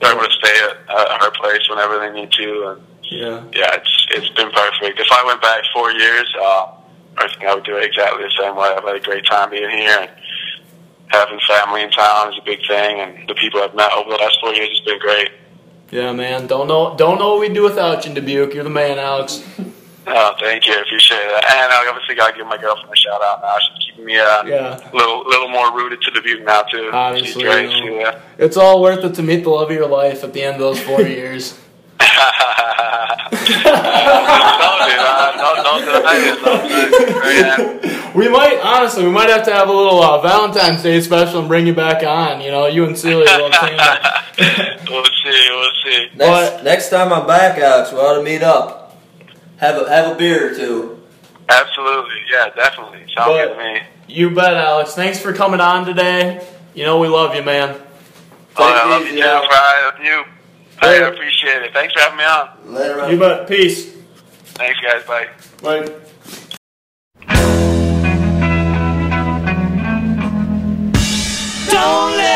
they're 0.00 0.12
able 0.12 0.24
to 0.24 0.32
stay 0.32 0.56
at 0.64 0.76
uh, 0.88 1.18
her 1.24 1.30
place 1.32 1.68
whenever 1.68 1.98
they 1.98 2.10
need 2.10 2.32
to. 2.32 2.68
And 2.72 2.80
Yeah. 3.04 3.42
yeah, 3.52 3.74
it's 3.76 4.06
it's 4.12 4.30
been 4.30 4.50
perfect. 4.52 4.98
If 4.98 5.12
I 5.12 5.24
went 5.26 5.42
back 5.42 5.60
four 5.74 5.90
years, 5.92 6.28
uh, 6.40 6.66
I 7.18 7.28
think 7.28 7.44
I 7.44 7.54
would 7.54 7.64
do 7.64 7.76
it 7.76 7.84
exactly 7.84 8.22
the 8.24 8.32
same 8.40 8.56
way. 8.56 8.68
I've 8.72 8.82
had 8.84 8.96
a 8.96 9.00
great 9.00 9.26
time 9.26 9.50
being 9.50 9.68
here, 9.68 9.98
and 10.08 10.10
having 11.08 11.38
family 11.46 11.82
in 11.82 11.90
town 11.90 12.32
is 12.32 12.38
a 12.40 12.44
big 12.46 12.60
thing. 12.66 13.00
And 13.00 13.28
the 13.28 13.34
people 13.34 13.60
I've 13.62 13.74
met 13.74 13.92
over 13.92 14.08
the 14.08 14.16
last 14.16 14.38
four 14.40 14.54
years 14.54 14.70
has 14.70 14.80
been 14.80 14.98
great. 15.00 15.32
Yeah, 15.90 16.12
man. 16.12 16.46
Don't 16.46 16.66
know 16.68 16.94
don't 16.96 17.18
know 17.18 17.30
what 17.32 17.40
we'd 17.40 17.54
do 17.54 17.62
without 17.62 18.04
you 18.04 18.10
in 18.10 18.14
Dubuque. 18.14 18.54
You're 18.54 18.64
the 18.64 18.70
man, 18.70 18.98
Alex. 18.98 19.42
Oh, 20.08 20.34
thank 20.40 20.66
you. 20.66 20.72
I 20.74 20.80
appreciate 20.82 21.16
that. 21.18 21.44
And 21.44 21.72
I 21.72 21.86
obviously 21.88 22.14
got 22.14 22.30
to 22.30 22.36
give 22.36 22.46
my 22.46 22.56
girlfriend 22.56 22.92
a 22.92 22.96
shout 22.96 23.20
out 23.22 23.40
now. 23.42 23.56
She's 23.58 23.86
keeping 23.90 24.04
me 24.04 24.16
uh, 24.18 24.44
Yeah. 24.44 24.90
a 24.92 24.94
little, 24.94 25.24
little 25.26 25.48
more 25.48 25.72
rooted 25.76 26.00
to 26.02 26.10
Dubuque 26.12 26.44
now, 26.44 26.62
too. 26.62 26.90
Obviously, 26.92 27.42
great. 27.42 27.70
you 27.70 27.90
know. 27.90 27.98
She, 27.98 28.04
uh, 28.04 28.18
It's 28.38 28.56
all 28.56 28.80
worth 28.80 29.04
it 29.04 29.14
to 29.16 29.22
meet 29.24 29.42
the 29.42 29.50
love 29.50 29.68
of 29.70 29.76
your 29.76 29.88
life 29.88 30.22
at 30.22 30.32
the 30.32 30.42
end 30.42 30.54
of 30.54 30.60
those 30.60 30.80
four 30.80 31.00
years. 31.16 31.58
no, 31.98 32.06
dude. 32.06 33.66
Uh, 33.66 35.32
no, 35.36 35.62
don't 35.62 35.84
deny 35.84 36.16
it. 36.22 36.44
Don't 36.44 36.62
deny 36.68 36.86
it. 36.86 37.08
Very 37.22 37.36
happy. 37.42 37.95
We 38.16 38.28
might 38.30 38.58
honestly, 38.62 39.04
we 39.04 39.10
might 39.10 39.28
have 39.28 39.44
to 39.44 39.52
have 39.52 39.68
a 39.68 39.72
little 39.72 40.02
uh, 40.02 40.20
Valentine's 40.22 40.82
Day 40.82 41.00
special 41.02 41.40
and 41.40 41.48
bring 41.48 41.66
you 41.66 41.74
back 41.74 42.02
on. 42.02 42.40
You 42.40 42.50
know, 42.50 42.66
you 42.66 42.84
and 42.86 42.96
Celia 42.96 43.26
love 43.26 43.52
tandem. 43.52 43.78
we'll 44.88 45.04
see. 45.04 45.48
We'll 45.50 45.70
see. 45.84 46.08
Next, 46.16 46.18
But- 46.18 46.64
next 46.64 46.88
time 46.88 47.12
I'm 47.12 47.26
back, 47.26 47.58
Alex, 47.58 47.92
we 47.92 47.98
ought 47.98 48.16
to 48.16 48.22
meet 48.22 48.42
up. 48.42 48.96
Have 49.58 49.76
a 49.82 49.88
have 49.90 50.12
a 50.12 50.14
beer 50.18 50.50
or 50.52 50.54
two. 50.56 51.02
Absolutely. 51.48 52.14
Yeah, 52.32 52.48
definitely. 52.56 53.00
Sounds 53.14 53.28
But- 53.28 53.48
good 53.48 53.56
to 53.58 53.74
me. 53.74 53.80
You 54.08 54.30
bet, 54.30 54.54
Alex. 54.54 54.94
Thanks 54.94 55.20
for 55.20 55.32
coming 55.32 55.60
on 55.60 55.84
today. 55.84 56.46
You 56.74 56.84
know 56.84 56.98
we 56.98 57.08
love 57.08 57.34
you, 57.34 57.42
man. 57.42 57.76
Oh, 58.56 58.64
I 58.64 58.88
love 58.88 59.02
easy, 59.02 59.16
you 59.16 59.22
too, 59.22 59.28
Alex. 59.28 59.46
Fry. 59.54 59.90
Love 59.94 60.04
you. 60.04 60.24
I 60.80 60.94
appreciate 61.08 61.62
it. 61.62 61.72
Thanks 61.74 61.92
for 61.92 62.00
having 62.00 62.18
me 62.18 62.24
on. 62.24 62.48
Later. 62.74 63.00
on. 63.02 63.10
You 63.10 63.18
bet. 63.18 63.46
Peace. 63.48 63.92
Thanks, 64.54 64.78
guys. 64.80 65.02
Bye. 65.04 65.28
Bye. 65.62 65.92
Don't 71.68 72.16
let 72.16 72.35